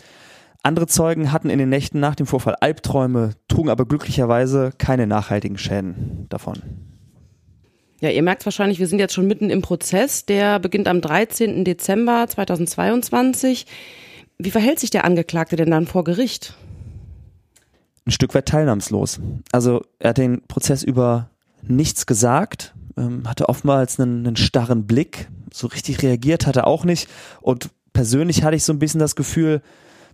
Andere 0.63 0.87
Zeugen 0.87 1.31
hatten 1.31 1.51
in 1.51 1.59
den 1.59 1.69
Nächten 1.69 2.01
nach 2.01 2.15
dem 2.15 2.27
Vorfall 2.27 2.55
Albträume, 2.55 3.33
trugen 3.49 3.69
aber 3.69 3.85
glücklicherweise 3.85 4.73
keine 4.79 5.07
nachhaltigen 5.07 5.59
Schäden 5.59 6.25
davon. 6.31 6.63
Ja, 8.01 8.11
ihr 8.11 8.23
merkt 8.23 8.45
wahrscheinlich, 8.45 8.79
wir 8.79 8.87
sind 8.87 9.01
jetzt 9.01 9.15
schon 9.15 9.27
mitten 9.27 9.51
im 9.51 9.61
Prozess. 9.61 10.25
Der 10.25 10.61
beginnt 10.61 10.87
am 10.87 11.01
13. 11.01 11.65
Dezember 11.65 12.27
2022. 12.29 13.67
Wie 14.39 14.51
verhält 14.51 14.79
sich 14.79 14.91
der 14.91 15.05
Angeklagte 15.05 15.57
denn 15.57 15.71
dann 15.71 15.87
vor 15.87 16.05
Gericht? 16.05 16.55
Ein 18.07 18.13
Stück 18.13 18.35
weit 18.35 18.47
teilnahmslos. 18.47 19.21
Also 19.51 19.83
er 19.99 20.11
hat 20.11 20.19
den 20.19 20.47
Prozess 20.47 20.85
über 20.85 21.31
nichts 21.63 22.07
gesagt, 22.07 22.73
ähm, 22.97 23.29
hatte 23.29 23.49
oftmals 23.49 23.99
einen, 23.99 24.27
einen 24.27 24.37
starren 24.37 24.87
Blick, 24.87 25.29
so 25.53 25.67
richtig 25.67 26.03
reagiert 26.03 26.47
hat 26.47 26.57
er 26.57 26.69
auch 26.69 26.85
nicht. 26.85 27.09
Und 27.41 27.71
persönlich 27.93 28.45
hatte 28.45 28.57
ich 28.57 28.65
so 28.65 28.73
ein 28.73 28.79
bisschen 28.79 29.01
das 29.01 29.17
Gefühl, 29.17 29.61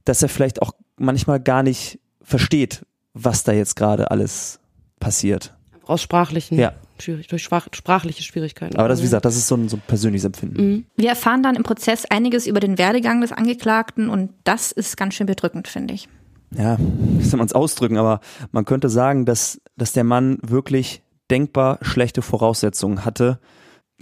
dass 0.07 0.23
er 0.23 0.31
vielleicht 0.31 0.63
auch 0.63 0.73
manchmal 0.97 1.39
gar 1.39 1.63
nicht 1.63 1.99
versteht, 2.23 2.87
was 3.13 3.45
da 3.45 3.53
jetzt 3.53 3.77
gerade 3.77 4.11
alles 4.11 4.59
passiert. 5.01 5.55
Aus 5.85 6.01
sprachlichen, 6.01 6.59
Ja. 6.59 6.73
Schwierig, 6.99 7.29
durch 7.29 7.43
sprach, 7.43 7.69
sprachliche 7.73 8.23
Schwierigkeiten. 8.23 8.77
Aber 8.77 8.89
das, 8.89 9.01
wie 9.01 9.05
gesagt, 9.05 9.25
das 9.25 9.37
ist 9.37 9.47
so 9.47 9.57
ein, 9.57 9.69
so 9.69 9.77
ein 9.77 9.83
persönliches 9.87 10.25
Empfinden. 10.25 10.87
Wir 10.97 11.11
erfahren 11.11 11.43
dann 11.43 11.57
im 11.57 11.63
Prozess 11.63 12.05
einiges 12.07 12.47
über 12.47 12.61
den 12.61 12.79
Werdegang 12.79 13.21
des 13.21 13.33
Angeklagten 13.33 14.09
und 14.09 14.31
das 14.45 14.73
ist 14.73 14.97
ganz 14.97 15.15
schön 15.15 15.27
bedrückend, 15.27 15.69
finde 15.69 15.95
ich. 15.95 16.09
Ja, 16.57 16.77
wie 16.79 17.25
soll 17.25 17.39
man 17.39 17.47
es 17.47 17.53
ausdrücken, 17.53 17.97
aber 17.97 18.21
man 18.53 18.65
könnte 18.65 18.89
sagen, 18.89 19.25
dass, 19.25 19.61
dass 19.77 19.93
der 19.93 20.05
Mann 20.05 20.39
wirklich 20.43 21.03
denkbar 21.31 21.79
schlechte 21.83 22.23
Voraussetzungen 22.23 23.05
hatte, 23.05 23.41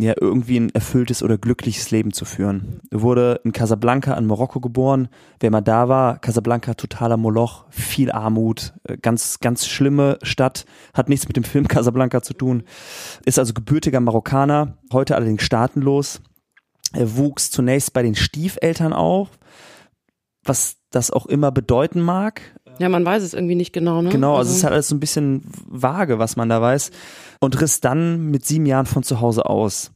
ja, 0.03 0.15
irgendwie 0.21 0.59
ein 0.59 0.71
erfülltes 0.71 1.23
oder 1.23 1.38
glückliches 1.38 1.91
Leben 1.91 2.12
zu 2.12 2.25
führen. 2.25 2.81
Er 2.91 3.03
wurde 3.03 3.41
in 3.45 3.53
Casablanca 3.53 4.15
in 4.15 4.27
Marokko 4.27 4.61
geboren. 4.61 5.09
Wer 5.41 5.51
mal 5.51 5.61
da 5.61 5.88
war, 5.88 6.19
Casablanca 6.19 6.75
totaler 6.75 7.17
Moloch, 7.17 7.65
viel 7.71 8.11
Armut, 8.11 8.75
äh, 8.85 8.97
ganz, 8.97 9.41
ganz 9.41 9.67
schlimme 9.67 10.19
Stadt, 10.23 10.67
hat 10.93 11.09
nichts 11.09 11.29
mit 11.29 11.37
dem 11.37 11.45
Film 11.45 11.69
Casablanca 11.69 12.23
zu 12.23 12.35
tun, 12.35 12.65
ist 13.25 13.38
also 13.38 13.55
gebürtiger 13.55 14.01
Marokkaner, 14.01 14.79
heute 14.93 15.17
allerdings 15.17 15.43
staatenlos. 15.43 16.21
Er 16.93 17.17
wuchs 17.17 17.51
zunächst 17.51 17.93
bei 17.93 18.03
den 18.03 18.15
Stiefeltern 18.15 18.93
auf, 18.93 19.31
was 20.45 20.77
das 20.91 21.11
auch 21.11 21.27
immer 21.27 21.51
bedeuten 21.51 22.01
mag. 22.01 22.43
Ja, 22.78 22.88
man 22.88 23.04
weiß 23.04 23.22
es 23.22 23.35
irgendwie 23.35 23.54
nicht 23.54 23.72
genau, 23.72 24.02
ne? 24.02 24.11
Genau, 24.11 24.37
also 24.37 24.50
es 24.50 24.58
ist 24.58 24.64
halt 24.64 24.72
alles 24.72 24.88
so 24.88 24.94
ein 24.94 25.00
bisschen 25.00 25.42
vage, 25.68 26.18
was 26.18 26.37
man 26.37 26.48
da 26.48 26.61
weiß. 26.61 26.90
Und 27.40 27.61
riss 27.61 27.80
dann 27.80 28.30
mit 28.30 28.44
sieben 28.44 28.66
Jahren 28.66 28.87
von 28.87 29.02
zu 29.02 29.20
Hause 29.20 29.46
aus. 29.46 29.92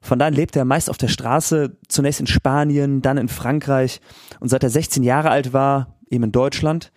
Von 0.00 0.18
da 0.18 0.26
an 0.26 0.34
lebte 0.34 0.58
er 0.58 0.64
meist 0.64 0.88
auf 0.88 0.98
der 0.98 1.08
Straße, 1.08 1.76
zunächst 1.88 2.20
in 2.20 2.26
Spanien, 2.26 3.02
dann 3.02 3.18
in 3.18 3.28
Frankreich 3.28 4.00
und 4.38 4.48
seit 4.48 4.62
er 4.62 4.70
16 4.70 5.02
Jahre 5.02 5.30
alt 5.30 5.52
war, 5.52 5.98
eben 6.10 6.24
in 6.24 6.32
Deutschland. 6.32 6.92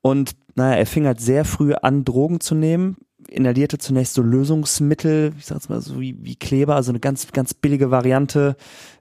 Und 0.00 0.32
naja, 0.54 0.76
er 0.76 0.86
fing 0.86 1.06
halt 1.06 1.20
sehr 1.20 1.44
früh 1.44 1.74
an, 1.74 2.04
Drogen 2.04 2.40
zu 2.40 2.54
nehmen, 2.54 2.96
inhalierte 3.28 3.78
zunächst 3.78 4.14
so 4.14 4.22
Lösungsmittel, 4.22 5.32
ich 5.38 5.46
sag's 5.46 5.68
mal 5.68 5.80
so 5.80 6.00
wie, 6.00 6.16
wie 6.24 6.36
Kleber, 6.36 6.74
also 6.74 6.90
eine 6.90 7.00
ganz, 7.00 7.30
ganz 7.32 7.52
billige 7.52 7.90
Variante, 7.90 8.56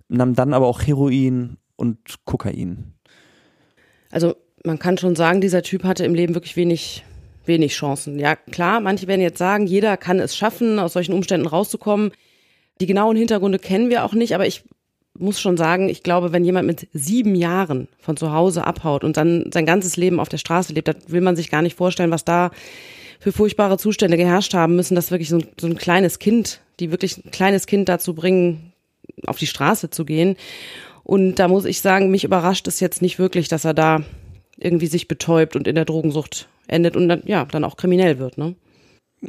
nahm 0.09 0.35
dann 0.35 0.53
aber 0.53 0.67
auch 0.67 0.81
Heroin 0.81 1.57
und 1.77 2.25
Kokain. 2.25 2.95
Also 4.11 4.35
man 4.67 4.77
kann 4.77 4.97
schon 4.97 5.15
sagen, 5.15 5.41
dieser 5.41 5.63
Typ 5.63 5.83
hatte 5.83 6.05
im 6.05 6.13
Leben 6.13 6.35
wirklich 6.35 6.55
wenig, 6.55 7.03
wenig 7.45 7.73
Chancen. 7.73 8.19
Ja, 8.19 8.35
klar, 8.35 8.79
manche 8.79 9.07
werden 9.07 9.21
jetzt 9.21 9.39
sagen, 9.39 9.65
jeder 9.65 9.97
kann 9.97 10.19
es 10.19 10.35
schaffen, 10.35 10.77
aus 10.77 10.93
solchen 10.93 11.13
Umständen 11.13 11.47
rauszukommen. 11.47 12.11
Die 12.79 12.85
genauen 12.85 13.17
Hintergründe 13.17 13.57
kennen 13.57 13.89
wir 13.89 14.05
auch 14.05 14.13
nicht, 14.13 14.35
aber 14.35 14.45
ich 14.45 14.63
muss 15.17 15.39
schon 15.39 15.57
sagen, 15.57 15.89
ich 15.89 16.03
glaube, 16.03 16.31
wenn 16.31 16.45
jemand 16.45 16.67
mit 16.67 16.87
sieben 16.93 17.33
Jahren 17.33 17.87
von 17.97 18.17
zu 18.17 18.31
Hause 18.31 18.65
abhaut 18.65 19.03
und 19.03 19.17
dann 19.17 19.49
sein 19.51 19.65
ganzes 19.65 19.97
Leben 19.97 20.19
auf 20.19 20.29
der 20.29 20.37
Straße 20.37 20.73
lebt, 20.73 20.87
da 20.87 20.93
will 21.07 21.21
man 21.21 21.35
sich 21.35 21.49
gar 21.49 21.63
nicht 21.63 21.75
vorstellen, 21.75 22.11
was 22.11 22.23
da 22.23 22.51
für 23.19 23.31
furchtbare 23.31 23.79
Zustände 23.79 24.17
geherrscht 24.17 24.53
haben 24.53 24.75
müssen, 24.75 24.93
dass 24.93 25.09
wirklich 25.09 25.29
so 25.29 25.37
ein, 25.37 25.47
so 25.59 25.65
ein 25.65 25.77
kleines 25.77 26.19
Kind, 26.19 26.61
die 26.79 26.91
wirklich 26.91 27.17
ein 27.17 27.31
kleines 27.31 27.65
Kind 27.65 27.89
dazu 27.89 28.13
bringen, 28.13 28.73
auf 29.25 29.39
die 29.39 29.47
Straße 29.47 29.89
zu 29.89 30.05
gehen. 30.05 30.35
Und 31.03 31.35
da 31.35 31.47
muss 31.47 31.65
ich 31.65 31.81
sagen, 31.81 32.11
mich 32.11 32.25
überrascht 32.25 32.67
es 32.67 32.79
jetzt 32.79 33.01
nicht 33.01 33.17
wirklich, 33.17 33.47
dass 33.47 33.65
er 33.65 33.73
da 33.73 34.03
irgendwie 34.57 34.87
sich 34.87 35.07
betäubt 35.07 35.55
und 35.55 35.67
in 35.67 35.75
der 35.75 35.85
Drogensucht 35.85 36.47
endet 36.67 36.95
und 36.95 37.07
dann, 37.07 37.23
ja, 37.25 37.45
dann 37.45 37.63
auch 37.63 37.77
kriminell 37.77 38.19
wird, 38.19 38.37
ne? 38.37 38.55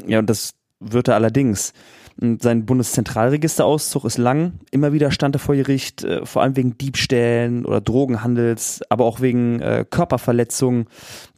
Ja, 0.06 0.18
und 0.18 0.28
das 0.28 0.54
wird 0.80 1.08
er 1.08 1.14
allerdings. 1.14 1.72
Sein 2.20 2.66
Bundeszentralregisterauszug 2.66 4.04
ist 4.04 4.18
lang. 4.18 4.54
Immer 4.72 4.92
wieder 4.92 5.12
stand 5.12 5.36
er 5.36 5.38
vor 5.38 5.54
Gericht, 5.54 6.02
äh, 6.02 6.26
vor 6.26 6.42
allem 6.42 6.56
wegen 6.56 6.76
Diebstählen 6.76 7.64
oder 7.64 7.80
Drogenhandels, 7.80 8.80
aber 8.88 9.04
auch 9.04 9.20
wegen 9.20 9.60
äh, 9.60 9.84
Körperverletzungen, 9.88 10.86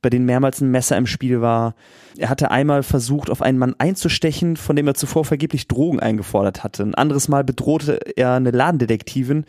bei 0.00 0.08
denen 0.08 0.24
mehrmals 0.24 0.62
ein 0.62 0.70
Messer 0.70 0.96
im 0.96 1.06
Spiel 1.06 1.42
war. 1.42 1.74
Er 2.16 2.30
hatte 2.30 2.50
einmal 2.50 2.82
versucht, 2.82 3.28
auf 3.28 3.42
einen 3.42 3.58
Mann 3.58 3.74
einzustechen, 3.78 4.56
von 4.56 4.74
dem 4.74 4.86
er 4.86 4.94
zuvor 4.94 5.26
vergeblich 5.26 5.68
Drogen 5.68 6.00
eingefordert 6.00 6.64
hatte. 6.64 6.82
Ein 6.82 6.94
anderes 6.94 7.28
Mal 7.28 7.44
bedrohte 7.44 7.98
er 8.16 8.32
eine 8.32 8.50
Ladendetektivin, 8.50 9.44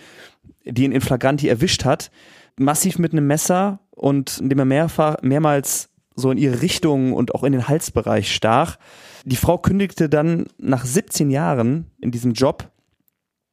die 0.66 0.84
ihn 0.84 0.92
in 0.92 1.02
Flagranti 1.02 1.48
erwischt 1.48 1.86
hat, 1.86 2.12
massiv 2.58 3.00
mit 3.00 3.14
einem 3.14 3.28
Messer 3.28 3.80
und 4.02 4.40
indem 4.40 4.58
er 4.58 4.66
mehrfach, 4.66 5.18
mehrmals 5.22 5.90
so 6.16 6.32
in 6.32 6.40
ihre 6.40 6.64
Richtung 6.64 7.14
und 7.14 7.36
auch 7.36 7.44
in 7.44 7.52
den 7.54 7.68
Halsbereich 7.68 8.34
stach. 8.34 8.78
Die 9.26 9.36
Frau 9.36 9.60
kündigte 9.60 10.10
dann 10.10 10.48
nach 10.58 10.84
17 10.86 11.30
Jahren 11.30 11.86
in 12.00 12.10
diesem 12.10 12.34
Job, 12.34 12.72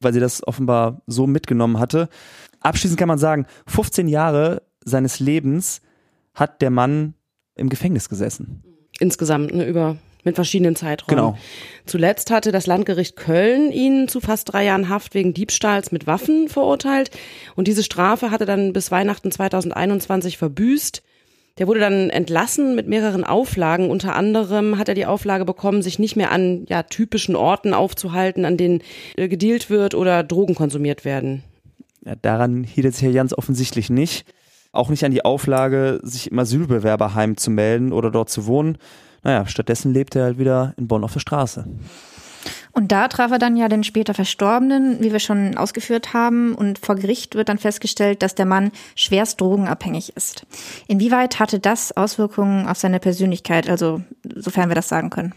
weil 0.01 0.11
sie 0.11 0.19
das 0.19 0.45
offenbar 0.45 1.03
so 1.05 1.27
mitgenommen 1.27 1.77
hatte. 1.77 2.09
Abschließend 2.61 2.99
kann 2.99 3.07
man 3.07 3.19
sagen, 3.19 3.45
15 3.67 4.07
Jahre 4.07 4.63
seines 4.83 5.19
Lebens 5.19 5.81
hat 6.33 6.63
der 6.63 6.71
Mann 6.71 7.13
im 7.53 7.69
Gefängnis 7.69 8.09
gesessen. 8.09 8.63
Insgesamt 8.99 9.53
ne, 9.53 9.67
über 9.67 9.97
mit 10.29 10.35
verschiedenen 10.35 10.75
Zeiträumen. 10.75 11.17
Genau. 11.17 11.37
Zuletzt 11.85 12.31
hatte 12.31 12.51
das 12.51 12.67
Landgericht 12.67 13.15
Köln 13.15 13.71
ihn 13.71 14.07
zu 14.07 14.21
fast 14.21 14.53
drei 14.53 14.65
Jahren 14.65 14.89
Haft 14.89 15.15
wegen 15.15 15.33
Diebstahls 15.33 15.91
mit 15.91 16.07
Waffen 16.07 16.47
verurteilt. 16.47 17.11
Und 17.55 17.67
diese 17.67 17.83
Strafe 17.83 18.31
hatte 18.31 18.45
dann 18.45 18.73
bis 18.73 18.91
Weihnachten 18.91 19.31
2021 19.31 20.37
verbüßt. 20.37 21.01
Der 21.57 21.67
wurde 21.67 21.81
dann 21.81 22.09
entlassen 22.09 22.75
mit 22.75 22.87
mehreren 22.87 23.25
Auflagen. 23.25 23.89
Unter 23.89 24.15
anderem 24.15 24.77
hat 24.77 24.87
er 24.87 24.95
die 24.95 25.05
Auflage 25.05 25.43
bekommen, 25.43 25.81
sich 25.81 25.99
nicht 25.99 26.15
mehr 26.15 26.31
an 26.31 26.65
ja, 26.69 26.83
typischen 26.83 27.35
Orten 27.35 27.73
aufzuhalten, 27.73 28.45
an 28.45 28.55
denen 28.55 28.81
äh, 29.17 29.27
gedealt 29.27 29.69
wird 29.69 29.93
oder 29.93 30.23
Drogen 30.23 30.55
konsumiert 30.55 31.03
werden. 31.03 31.43
Ja, 32.05 32.15
daran 32.15 32.63
hielt 32.63 32.87
es 32.87 32.99
hier 32.99 33.11
ganz 33.11 33.33
offensichtlich 33.33 33.89
nicht. 33.89 34.25
Auch 34.71 34.89
nicht 34.89 35.03
an 35.03 35.11
die 35.11 35.25
Auflage, 35.25 35.99
sich 36.03 36.31
im 36.31 36.39
Asylbewerberheim 36.39 37.35
zu 37.35 37.51
melden 37.51 37.91
oder 37.91 38.11
dort 38.11 38.29
zu 38.29 38.45
wohnen. 38.45 38.77
Naja, 39.23 39.45
stattdessen 39.45 39.93
lebt 39.93 40.15
er 40.15 40.23
halt 40.23 40.39
wieder 40.39 40.73
in 40.77 40.87
Bonn 40.87 41.03
auf 41.03 41.13
der 41.13 41.19
Straße. 41.19 41.65
Und 42.71 42.91
da 42.91 43.07
traf 43.07 43.31
er 43.31 43.39
dann 43.39 43.57
ja 43.57 43.67
den 43.67 43.83
später 43.83 44.13
Verstorbenen, 44.13 45.01
wie 45.01 45.11
wir 45.11 45.19
schon 45.19 45.57
ausgeführt 45.57 46.13
haben. 46.13 46.53
Und 46.55 46.79
vor 46.79 46.95
Gericht 46.95 47.35
wird 47.35 47.49
dann 47.49 47.57
festgestellt, 47.57 48.21
dass 48.21 48.35
der 48.35 48.45
Mann 48.45 48.71
schwerst 48.95 49.41
drogenabhängig 49.41 50.15
ist. 50.15 50.45
Inwieweit 50.87 51.39
hatte 51.39 51.59
das 51.59 51.95
Auswirkungen 51.97 52.67
auf 52.67 52.77
seine 52.77 52.99
Persönlichkeit, 52.99 53.69
also 53.69 54.01
sofern 54.35 54.69
wir 54.69 54.75
das 54.75 54.87
sagen 54.87 55.09
können? 55.09 55.33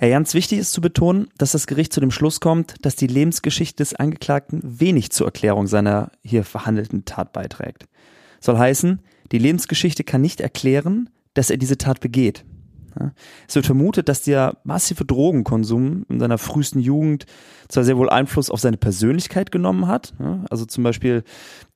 Ja, 0.00 0.08
ganz 0.08 0.32
wichtig 0.32 0.58
ist 0.58 0.72
zu 0.72 0.80
betonen, 0.80 1.28
dass 1.36 1.52
das 1.52 1.66
Gericht 1.66 1.92
zu 1.92 2.00
dem 2.00 2.10
Schluss 2.10 2.40
kommt, 2.40 2.74
dass 2.82 2.96
die 2.96 3.06
Lebensgeschichte 3.06 3.76
des 3.76 3.94
Angeklagten 3.94 4.60
wenig 4.62 5.10
zur 5.10 5.26
Erklärung 5.26 5.66
seiner 5.66 6.10
hier 6.24 6.44
verhandelten 6.44 7.04
Tat 7.04 7.32
beiträgt. 7.32 7.86
Soll 8.40 8.56
heißen, 8.56 9.00
die 9.32 9.38
Lebensgeschichte 9.38 10.02
kann 10.02 10.22
nicht 10.22 10.40
erklären, 10.40 11.10
dass 11.34 11.50
er 11.50 11.58
diese 11.58 11.76
Tat 11.76 12.00
begeht. 12.00 12.44
Es 13.48 13.54
wird 13.54 13.66
vermutet, 13.66 14.08
dass 14.08 14.22
der 14.22 14.56
massive 14.64 15.04
Drogenkonsum 15.04 16.06
in 16.08 16.20
seiner 16.20 16.38
frühesten 16.38 16.80
Jugend 16.80 17.26
zwar 17.68 17.84
sehr 17.84 17.96
wohl 17.96 18.10
Einfluss 18.10 18.50
auf 18.50 18.60
seine 18.60 18.76
Persönlichkeit 18.76 19.52
genommen 19.52 19.86
hat, 19.86 20.14
also 20.50 20.64
zum 20.64 20.84
Beispiel 20.84 21.22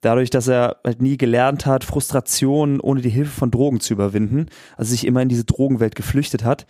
dadurch, 0.00 0.30
dass 0.30 0.48
er 0.48 0.76
halt 0.84 1.00
nie 1.00 1.16
gelernt 1.16 1.66
hat, 1.66 1.84
Frustrationen 1.84 2.80
ohne 2.80 3.00
die 3.00 3.10
Hilfe 3.10 3.30
von 3.30 3.50
Drogen 3.50 3.80
zu 3.80 3.94
überwinden, 3.94 4.46
also 4.76 4.90
sich 4.90 5.06
immer 5.06 5.22
in 5.22 5.28
diese 5.28 5.44
Drogenwelt 5.44 5.94
geflüchtet 5.94 6.44
hat. 6.44 6.66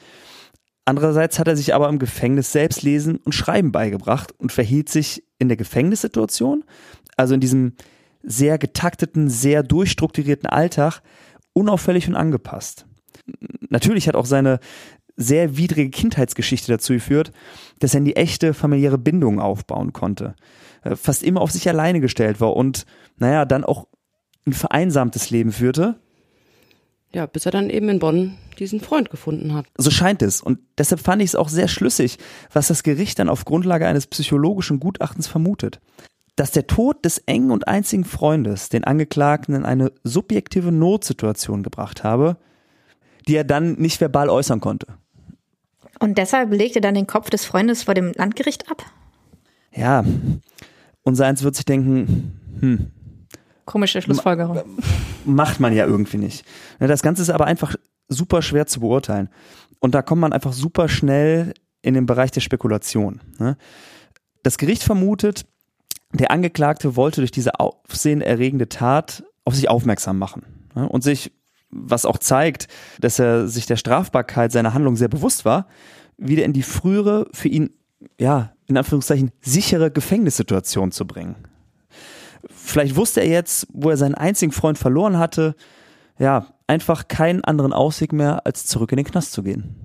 Andererseits 0.84 1.38
hat 1.38 1.48
er 1.48 1.56
sich 1.56 1.74
aber 1.74 1.88
im 1.88 1.98
Gefängnis 1.98 2.52
selbst 2.52 2.82
lesen 2.82 3.16
und 3.16 3.34
schreiben 3.34 3.72
beigebracht 3.72 4.32
und 4.38 4.52
verhielt 4.52 4.90
sich 4.90 5.24
in 5.38 5.48
der 5.48 5.56
Gefängnissituation, 5.56 6.64
also 7.16 7.34
in 7.34 7.40
diesem 7.40 7.72
sehr 8.22 8.58
getakteten, 8.58 9.30
sehr 9.30 9.62
durchstrukturierten 9.62 10.48
Alltag, 10.48 11.00
unauffällig 11.54 12.08
und 12.08 12.16
angepasst 12.16 12.86
natürlich 13.68 14.08
hat 14.08 14.16
auch 14.16 14.26
seine 14.26 14.60
sehr 15.16 15.56
widrige 15.56 15.90
Kindheitsgeschichte 15.90 16.72
dazu 16.72 16.92
geführt, 16.94 17.32
dass 17.78 17.94
er 17.94 17.98
in 17.98 18.04
die 18.04 18.16
echte 18.16 18.54
familiäre 18.54 18.98
Bindung 18.98 19.40
aufbauen 19.40 19.92
konnte. 19.92 20.34
Äh, 20.82 20.96
fast 20.96 21.22
immer 21.22 21.40
auf 21.40 21.50
sich 21.50 21.68
alleine 21.68 22.00
gestellt 22.00 22.40
war 22.40 22.56
und, 22.56 22.84
naja, 23.16 23.44
dann 23.44 23.64
auch 23.64 23.86
ein 24.46 24.52
vereinsamtes 24.52 25.30
Leben 25.30 25.52
führte. 25.52 25.96
Ja, 27.12 27.26
bis 27.26 27.46
er 27.46 27.52
dann 27.52 27.70
eben 27.70 27.88
in 27.88 28.00
Bonn 28.00 28.36
diesen 28.58 28.80
Freund 28.80 29.08
gefunden 29.08 29.54
hat. 29.54 29.66
So 29.78 29.90
scheint 29.90 30.20
es. 30.20 30.40
Und 30.40 30.58
deshalb 30.78 31.00
fand 31.00 31.22
ich 31.22 31.30
es 31.30 31.36
auch 31.36 31.48
sehr 31.48 31.68
schlüssig, 31.68 32.18
was 32.52 32.66
das 32.66 32.82
Gericht 32.82 33.20
dann 33.20 33.28
auf 33.28 33.44
Grundlage 33.44 33.86
eines 33.86 34.08
psychologischen 34.08 34.80
Gutachtens 34.80 35.28
vermutet. 35.28 35.80
Dass 36.34 36.50
der 36.50 36.66
Tod 36.66 37.04
des 37.04 37.18
engen 37.18 37.52
und 37.52 37.68
einzigen 37.68 38.04
Freundes 38.04 38.68
den 38.68 38.82
Angeklagten 38.82 39.54
in 39.54 39.64
eine 39.64 39.92
subjektive 40.02 40.72
Notsituation 40.72 41.62
gebracht 41.62 42.02
habe, 42.02 42.36
die 43.26 43.36
er 43.36 43.44
dann 43.44 43.74
nicht 43.74 44.00
verbal 44.00 44.28
äußern 44.28 44.60
konnte. 44.60 44.86
Und 46.00 46.18
deshalb 46.18 46.52
legte 46.52 46.78
er 46.78 46.82
dann 46.82 46.94
den 46.94 47.06
Kopf 47.06 47.30
des 47.30 47.44
Freundes 47.44 47.82
vor 47.82 47.94
dem 47.94 48.12
Landgericht 48.12 48.70
ab? 48.70 48.84
Ja, 49.72 50.04
unser 51.02 51.26
eins 51.26 51.42
wird 51.42 51.54
sich 51.54 51.64
denken, 51.64 52.40
hm. 52.60 52.90
Komische 53.64 54.02
Schlussfolgerung. 54.02 54.62
Macht 55.24 55.58
man 55.58 55.72
ja 55.72 55.86
irgendwie 55.86 56.18
nicht. 56.18 56.44
Ne, 56.80 56.86
das 56.86 57.02
Ganze 57.02 57.22
ist 57.22 57.30
aber 57.30 57.46
einfach 57.46 57.74
super 58.08 58.42
schwer 58.42 58.66
zu 58.66 58.80
beurteilen. 58.80 59.30
Und 59.80 59.94
da 59.94 60.02
kommt 60.02 60.20
man 60.20 60.32
einfach 60.32 60.52
super 60.52 60.88
schnell 60.88 61.54
in 61.80 61.94
den 61.94 62.06
Bereich 62.06 62.30
der 62.30 62.40
Spekulation. 62.40 63.20
Ne? 63.38 63.56
Das 64.42 64.58
Gericht 64.58 64.82
vermutet, 64.82 65.46
der 66.12 66.30
Angeklagte 66.30 66.96
wollte 66.96 67.20
durch 67.20 67.30
diese 67.30 67.58
aufsehenerregende 67.58 68.68
Tat 68.68 69.24
auf 69.44 69.54
sich 69.54 69.68
aufmerksam 69.68 70.18
machen 70.18 70.44
ne? 70.74 70.88
und 70.88 71.02
sich 71.02 71.32
was 71.74 72.06
auch 72.06 72.18
zeigt, 72.18 72.68
dass 73.00 73.18
er 73.18 73.48
sich 73.48 73.66
der 73.66 73.76
Strafbarkeit 73.76 74.52
seiner 74.52 74.74
Handlung 74.74 74.96
sehr 74.96 75.08
bewusst 75.08 75.44
war, 75.44 75.66
wieder 76.16 76.44
in 76.44 76.52
die 76.52 76.62
frühere, 76.62 77.26
für 77.32 77.48
ihn, 77.48 77.70
ja, 78.20 78.52
in 78.66 78.76
Anführungszeichen, 78.76 79.30
sichere 79.40 79.90
Gefängnissituation 79.90 80.92
zu 80.92 81.06
bringen. 81.06 81.36
Vielleicht 82.48 82.96
wusste 82.96 83.20
er 83.20 83.28
jetzt, 83.28 83.66
wo 83.72 83.90
er 83.90 83.96
seinen 83.96 84.14
einzigen 84.14 84.52
Freund 84.52 84.78
verloren 84.78 85.18
hatte, 85.18 85.54
ja, 86.18 86.46
einfach 86.66 87.08
keinen 87.08 87.42
anderen 87.44 87.72
Ausweg 87.72 88.12
mehr, 88.12 88.46
als 88.46 88.66
zurück 88.66 88.92
in 88.92 88.96
den 88.96 89.06
Knast 89.06 89.32
zu 89.32 89.42
gehen 89.42 89.83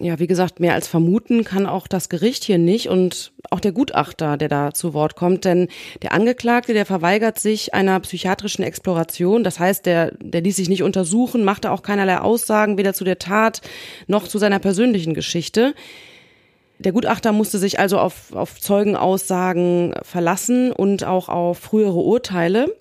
ja, 0.00 0.20
wie 0.20 0.28
gesagt, 0.28 0.60
mehr 0.60 0.74
als 0.74 0.86
vermuten 0.86 1.42
kann 1.42 1.66
auch 1.66 1.88
das 1.88 2.08
Gericht 2.08 2.44
hier 2.44 2.58
nicht 2.58 2.88
und 2.88 3.32
auch 3.50 3.58
der 3.58 3.72
Gutachter, 3.72 4.36
der 4.36 4.48
da 4.48 4.72
zu 4.72 4.94
Wort 4.94 5.16
kommt, 5.16 5.44
denn 5.44 5.66
der 6.02 6.12
Angeklagte, 6.12 6.72
der 6.72 6.86
verweigert 6.86 7.38
sich 7.40 7.74
einer 7.74 7.98
psychiatrischen 8.00 8.62
Exploration, 8.64 9.42
das 9.42 9.58
heißt, 9.58 9.86
der, 9.86 10.12
der 10.20 10.42
ließ 10.42 10.54
sich 10.54 10.68
nicht 10.68 10.84
untersuchen, 10.84 11.42
machte 11.42 11.72
auch 11.72 11.82
keinerlei 11.82 12.18
Aussagen, 12.18 12.78
weder 12.78 12.94
zu 12.94 13.02
der 13.02 13.18
Tat 13.18 13.60
noch 14.06 14.28
zu 14.28 14.38
seiner 14.38 14.60
persönlichen 14.60 15.14
Geschichte. 15.14 15.74
Der 16.78 16.92
Gutachter 16.92 17.32
musste 17.32 17.58
sich 17.58 17.80
also 17.80 17.98
auf, 17.98 18.32
auf 18.34 18.60
Zeugenaussagen 18.60 19.94
verlassen 20.02 20.70
und 20.70 21.02
auch 21.02 21.28
auf 21.28 21.58
frühere 21.58 21.98
Urteile. 21.98 22.72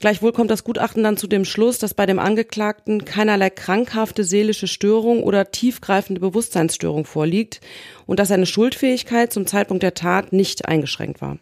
Gleichwohl 0.00 0.32
kommt 0.32 0.50
das 0.50 0.64
Gutachten 0.64 1.04
dann 1.04 1.18
zu 1.18 1.26
dem 1.26 1.44
Schluss, 1.44 1.78
dass 1.78 1.92
bei 1.92 2.06
dem 2.06 2.18
Angeklagten 2.18 3.04
keinerlei 3.04 3.50
krankhafte 3.50 4.24
seelische 4.24 4.66
Störung 4.66 5.22
oder 5.22 5.50
tiefgreifende 5.50 6.22
Bewusstseinsstörung 6.22 7.04
vorliegt 7.04 7.60
und 8.06 8.18
dass 8.18 8.28
seine 8.28 8.46
Schuldfähigkeit 8.46 9.30
zum 9.30 9.46
Zeitpunkt 9.46 9.82
der 9.82 9.92
Tat 9.92 10.32
nicht 10.32 10.66
eingeschränkt 10.66 11.20
war. 11.20 11.38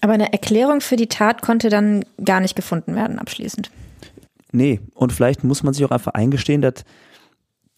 Aber 0.00 0.14
eine 0.14 0.32
Erklärung 0.32 0.80
für 0.80 0.96
die 0.96 1.06
Tat 1.06 1.42
konnte 1.42 1.68
dann 1.68 2.04
gar 2.22 2.40
nicht 2.40 2.56
gefunden 2.56 2.96
werden 2.96 3.20
abschließend. 3.20 3.70
Nee, 4.50 4.80
und 4.94 5.12
vielleicht 5.12 5.44
muss 5.44 5.62
man 5.62 5.72
sich 5.72 5.84
auch 5.84 5.90
einfach 5.92 6.14
eingestehen, 6.14 6.62
dass 6.62 6.84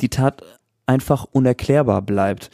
die 0.01 0.09
Tat 0.09 0.42
einfach 0.87 1.27
unerklärbar 1.31 2.01
bleibt. 2.01 2.51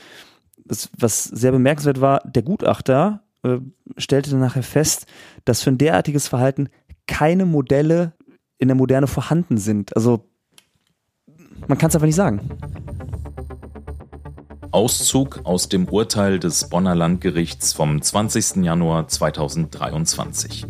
Das, 0.64 0.90
was 0.98 1.24
sehr 1.24 1.52
bemerkenswert 1.52 2.00
war, 2.00 2.20
der 2.24 2.42
Gutachter 2.42 3.22
äh, 3.44 3.58
stellte 3.96 4.30
dann 4.30 4.40
nachher 4.40 4.62
fest, 4.62 5.06
dass 5.44 5.62
für 5.62 5.70
ein 5.70 5.78
derartiges 5.78 6.26
Verhalten 6.26 6.68
keine 7.06 7.46
Modelle 7.46 8.12
in 8.58 8.68
der 8.68 8.76
Moderne 8.76 9.06
vorhanden 9.06 9.58
sind. 9.58 9.94
Also 9.96 10.24
man 11.66 11.78
kann 11.78 11.88
es 11.88 11.96
einfach 11.96 12.06
nicht 12.06 12.14
sagen. 12.14 12.40
Auszug 14.70 15.40
aus 15.44 15.68
dem 15.68 15.88
Urteil 15.88 16.40
des 16.40 16.68
Bonner 16.68 16.96
Landgerichts 16.96 17.72
vom 17.72 18.02
20. 18.02 18.64
Januar 18.64 19.06
2023. 19.06 20.66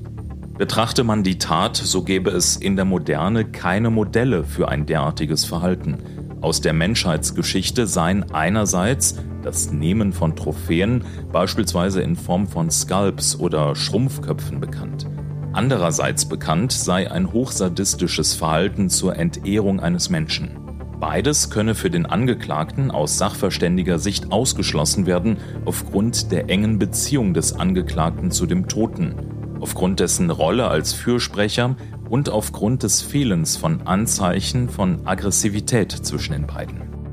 Betrachte 0.58 1.04
man 1.04 1.22
die 1.22 1.38
Tat, 1.38 1.76
so 1.76 2.02
gäbe 2.02 2.30
es 2.30 2.56
in 2.56 2.76
der 2.76 2.84
Moderne 2.84 3.46
keine 3.46 3.90
Modelle 3.90 4.44
für 4.44 4.68
ein 4.68 4.86
derartiges 4.86 5.44
Verhalten. 5.46 5.98
Aus 6.42 6.60
der 6.60 6.74
Menschheitsgeschichte 6.74 7.86
seien 7.86 8.30
einerseits 8.32 9.16
das 9.42 9.72
Nehmen 9.72 10.12
von 10.12 10.36
Trophäen, 10.36 11.04
beispielsweise 11.32 12.02
in 12.02 12.14
Form 12.14 12.46
von 12.46 12.70
Skalps 12.70 13.36
oder 13.36 13.74
Schrumpfköpfen 13.74 14.60
bekannt. 14.60 15.06
Andererseits 15.54 16.24
bekannt 16.24 16.72
sei 16.72 17.08
ein 17.08 17.32
hochsadistisches 17.32 18.34
Verhalten 18.34 18.90
zur 18.90 19.16
Entehrung 19.16 19.78
eines 19.78 20.10
Menschen. 20.10 20.58
Beides 20.98 21.48
könne 21.48 21.76
für 21.76 21.90
den 21.90 22.06
Angeklagten 22.06 22.90
aus 22.90 23.18
sachverständiger 23.18 24.00
Sicht 24.00 24.32
ausgeschlossen 24.32 25.06
werden 25.06 25.36
aufgrund 25.64 26.32
der 26.32 26.50
engen 26.50 26.80
Beziehung 26.80 27.34
des 27.34 27.52
Angeklagten 27.52 28.32
zu 28.32 28.46
dem 28.46 28.66
Toten, 28.66 29.14
aufgrund 29.60 30.00
dessen 30.00 30.30
Rolle 30.30 30.66
als 30.66 30.92
Fürsprecher 30.92 31.76
und 32.10 32.30
aufgrund 32.30 32.82
des 32.82 33.00
Fehlens 33.00 33.56
von 33.56 33.82
Anzeichen 33.86 34.68
von 34.68 35.06
Aggressivität 35.06 35.92
zwischen 35.92 36.32
den 36.32 36.48
beiden. 36.48 37.03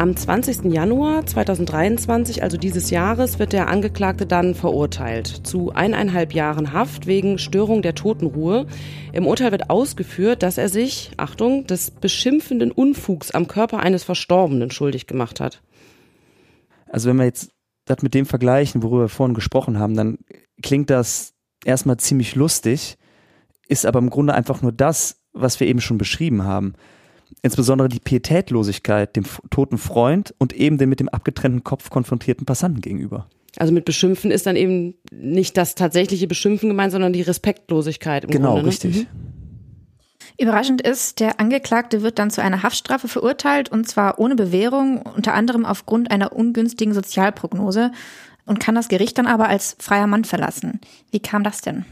Am 0.00 0.16
20. 0.16 0.72
Januar 0.72 1.26
2023, 1.26 2.42
also 2.42 2.56
dieses 2.56 2.88
Jahres, 2.88 3.38
wird 3.38 3.52
der 3.52 3.68
Angeklagte 3.68 4.24
dann 4.24 4.54
verurteilt 4.54 5.26
zu 5.26 5.72
eineinhalb 5.74 6.32
Jahren 6.32 6.72
Haft 6.72 7.06
wegen 7.06 7.36
Störung 7.36 7.82
der 7.82 7.94
Totenruhe. 7.94 8.64
Im 9.12 9.26
Urteil 9.26 9.52
wird 9.52 9.68
ausgeführt, 9.68 10.42
dass 10.42 10.56
er 10.56 10.70
sich, 10.70 11.10
Achtung, 11.18 11.66
des 11.66 11.90
beschimpfenden 11.90 12.72
Unfugs 12.72 13.32
am 13.32 13.46
Körper 13.46 13.80
eines 13.80 14.02
Verstorbenen 14.02 14.70
schuldig 14.70 15.06
gemacht 15.06 15.38
hat. 15.38 15.60
Also 16.90 17.10
wenn 17.10 17.18
wir 17.18 17.26
jetzt 17.26 17.50
das 17.84 18.00
mit 18.00 18.14
dem 18.14 18.24
vergleichen, 18.24 18.82
worüber 18.82 19.02
wir 19.02 19.08
vorhin 19.10 19.34
gesprochen 19.34 19.78
haben, 19.78 19.96
dann 19.96 20.16
klingt 20.62 20.88
das 20.88 21.34
erstmal 21.62 21.98
ziemlich 21.98 22.36
lustig, 22.36 22.96
ist 23.68 23.84
aber 23.84 23.98
im 23.98 24.08
Grunde 24.08 24.32
einfach 24.32 24.62
nur 24.62 24.72
das, 24.72 25.20
was 25.34 25.60
wir 25.60 25.66
eben 25.66 25.82
schon 25.82 25.98
beschrieben 25.98 26.44
haben 26.44 26.74
insbesondere 27.42 27.88
die 27.88 28.00
Pietätlosigkeit 28.00 29.16
dem 29.16 29.24
toten 29.50 29.78
Freund 29.78 30.34
und 30.38 30.52
eben 30.52 30.78
dem 30.78 30.88
mit 30.88 31.00
dem 31.00 31.08
abgetrennten 31.08 31.64
Kopf 31.64 31.90
konfrontierten 31.90 32.46
Passanten 32.46 32.80
gegenüber. 32.80 33.26
Also 33.56 33.72
mit 33.72 33.84
Beschimpfen 33.84 34.30
ist 34.30 34.46
dann 34.46 34.56
eben 34.56 34.94
nicht 35.10 35.56
das 35.56 35.74
tatsächliche 35.74 36.26
Beschimpfen 36.26 36.68
gemeint, 36.68 36.92
sondern 36.92 37.12
die 37.12 37.22
Respektlosigkeit. 37.22 38.24
Im 38.24 38.30
genau, 38.30 38.52
Grunde, 38.52 38.62
ne? 38.62 38.68
richtig. 38.68 38.96
Mhm. 38.96 39.06
Überraschend 40.38 40.80
ist, 40.80 41.20
der 41.20 41.38
Angeklagte 41.38 42.02
wird 42.02 42.18
dann 42.18 42.30
zu 42.30 42.40
einer 42.42 42.62
Haftstrafe 42.62 43.08
verurteilt 43.08 43.70
und 43.70 43.86
zwar 43.86 44.18
ohne 44.18 44.36
Bewährung, 44.36 45.02
unter 45.02 45.34
anderem 45.34 45.66
aufgrund 45.66 46.10
einer 46.10 46.32
ungünstigen 46.32 46.94
Sozialprognose 46.94 47.92
und 48.46 48.58
kann 48.58 48.74
das 48.74 48.88
Gericht 48.88 49.18
dann 49.18 49.26
aber 49.26 49.48
als 49.48 49.76
freier 49.78 50.06
Mann 50.06 50.24
verlassen. 50.24 50.80
Wie 51.10 51.20
kam 51.20 51.44
das 51.44 51.60
denn? 51.60 51.84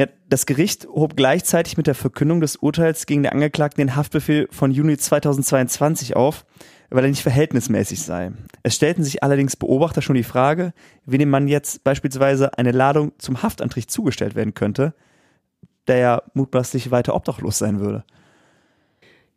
Ja, 0.00 0.06
das 0.30 0.46
Gericht 0.46 0.86
hob 0.88 1.14
gleichzeitig 1.14 1.76
mit 1.76 1.86
der 1.86 1.94
Verkündung 1.94 2.40
des 2.40 2.56
Urteils 2.56 3.04
gegen 3.04 3.22
den 3.22 3.32
Angeklagten 3.32 3.82
den 3.82 3.96
Haftbefehl 3.96 4.48
von 4.50 4.70
Juni 4.70 4.96
2022 4.96 6.16
auf, 6.16 6.46
weil 6.88 7.04
er 7.04 7.10
nicht 7.10 7.20
verhältnismäßig 7.20 8.00
sei. 8.00 8.32
Es 8.62 8.74
stellten 8.74 9.04
sich 9.04 9.22
allerdings 9.22 9.56
Beobachter 9.56 10.00
schon 10.00 10.16
die 10.16 10.22
Frage, 10.22 10.72
wie 11.04 11.18
dem 11.18 11.28
Mann 11.28 11.48
jetzt 11.48 11.84
beispielsweise 11.84 12.56
eine 12.56 12.72
Ladung 12.72 13.12
zum 13.18 13.42
Haftantritt 13.42 13.90
zugestellt 13.90 14.34
werden 14.34 14.54
könnte, 14.54 14.94
der 15.86 15.98
ja 15.98 16.22
mutmaßlich 16.32 16.90
weiter 16.90 17.14
obdachlos 17.14 17.58
sein 17.58 17.78
würde. 17.78 18.02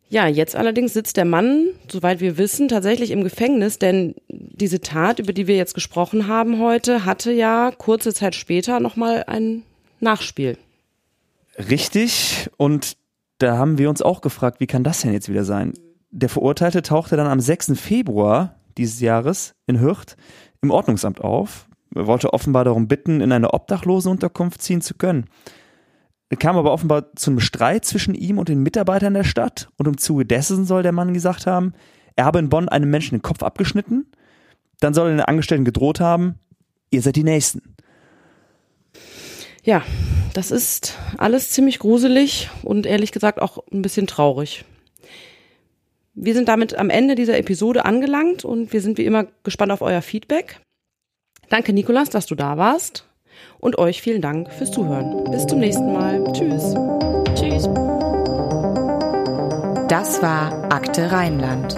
Ja, 0.08 0.28
jetzt 0.28 0.56
allerdings 0.56 0.93
sitzt 0.93 1.17
der 1.17 1.26
Mann, 1.26 1.71
soweit 1.91 2.21
wir 2.21 2.38
wissen, 2.38 2.69
tatsächlich 2.69 3.12
im 3.12 3.26
Gefängnis, 3.26 3.80
denn 3.80 4.15
diese 4.30 4.80
Tat, 4.80 5.19
über 5.19 5.34
die 5.34 5.47
wir 5.47 5.58
jetzt 5.58 5.73
gesprochen 5.73 6.30
haben 6.30 6.62
heute, 6.62 7.04
hatte 7.04 7.34
ja 7.34 7.73
kurze 7.78 8.13
Zeit 8.13 8.36
später 8.36 8.80
nochmal 8.80 9.26
einen 9.28 9.63
Nachspiel. 10.04 10.58
Richtig. 11.58 12.50
Und 12.58 12.98
da 13.39 13.58
haben 13.58 13.78
wir 13.78 13.89
uns 13.89 14.02
auch 14.02 14.22
gefragt, 14.22 14.60
wie 14.60 14.68
kann 14.68 14.84
das 14.84 15.02
denn 15.02 15.13
jetzt 15.13 15.30
wieder 15.30 15.44
sein? 15.44 15.74
Der 16.12 16.30
Verurteilte 16.30 16.82
tauchte 16.82 17.18
dann 17.18 17.28
am 17.28 17.39
6. 17.39 17.74
Februar 17.80 18.56
dieses 18.78 19.00
Jahres 19.00 19.56
in 19.66 19.80
Hürth 19.80 20.16
im 20.62 20.72
Ordnungsamt 20.72 21.22
auf. 21.22 21.68
Er 21.96 22.08
wollte 22.08 22.34
offenbar 22.34 22.63
darum 22.63 22.88
bitten, 22.88 23.22
in 23.22 23.32
eine 23.32 23.54
Obdachlosenunterkunft 23.54 24.62
ziehen 24.62 24.82
zu 24.82 24.96
können. 24.96 25.26
Er 26.30 26.38
kam 26.38 26.58
aber 26.58 26.72
offenbar 26.72 27.16
zu 27.16 27.30
einem 27.30 27.39
Streit 27.39 27.86
zwischen 27.86 28.16
ihm 28.16 28.39
und 28.39 28.50
den 28.50 28.63
Mitarbeitern 28.63 29.13
der 29.13 29.24
Stadt 29.24 29.70
und 29.78 29.88
im 29.88 29.98
Zuge 29.98 30.26
dessen 30.26 30.66
soll 30.66 30.82
der 30.82 30.92
Mann 30.92 31.13
gesagt 31.13 31.46
haben, 31.46 31.74
er 32.16 32.26
habe 32.26 32.39
in 32.39 32.50
Bonn 32.50 32.70
einem 32.70 32.89
Menschen 32.89 33.18
den 33.18 33.22
Kopf 33.22 33.44
abgeschnitten. 33.44 34.12
Dann 34.80 34.94
soll 34.94 35.10
er 35.10 35.16
den 35.16 35.22
Angestellten 35.22 35.66
gedroht 35.66 36.00
haben, 36.00 36.39
ihr 36.89 37.02
seid 37.02 37.16
die 37.16 37.24
Nächsten. 37.24 37.76
Ja, 39.63 39.82
das 40.34 40.52
ist 40.52 40.97
alles 41.17 41.52
ziemlich 41.52 41.80
gruselig 41.80 42.49
und 42.63 42.86
ehrlich 42.86 43.12
gesagt 43.12 43.41
auch 43.41 43.60
ein 43.71 43.82
bisschen 43.82 44.08
traurig. 44.08 44.65
Wir 46.13 46.34
sind 46.34 46.47
damit 46.47 46.78
am 46.78 46.89
Ende 46.89 47.15
dieser 47.15 47.38
Episode 47.38 47.86
angelangt 47.86 48.45
und 48.45 48.73
wir 48.73 48.82
sind 48.82 48.97
wie 48.97 49.06
immer 49.06 49.26
gespannt 49.43 49.71
auf 49.71 49.82
euer 49.82 50.02
Feedback. 50.02 50.60
Danke, 51.49 51.73
Nikolas, 51.73 52.10
dass 52.10 52.26
du 52.26 52.36
da 52.36 52.58
warst. 52.58 53.08
Und 53.60 53.78
euch 53.78 54.02
vielen 54.02 54.21
Dank 54.21 54.52
fürs 54.52 54.71
Zuhören. 54.71 55.23
Bis 55.32 55.47
zum 55.47 55.60
nächsten 55.60 55.91
Mal. 55.93 56.23
Tschüss. 56.34 56.76
Tschüss. 57.34 57.63
Das 59.88 60.21
war 60.21 60.71
Akte 60.71 61.12
Rheinland, 61.12 61.78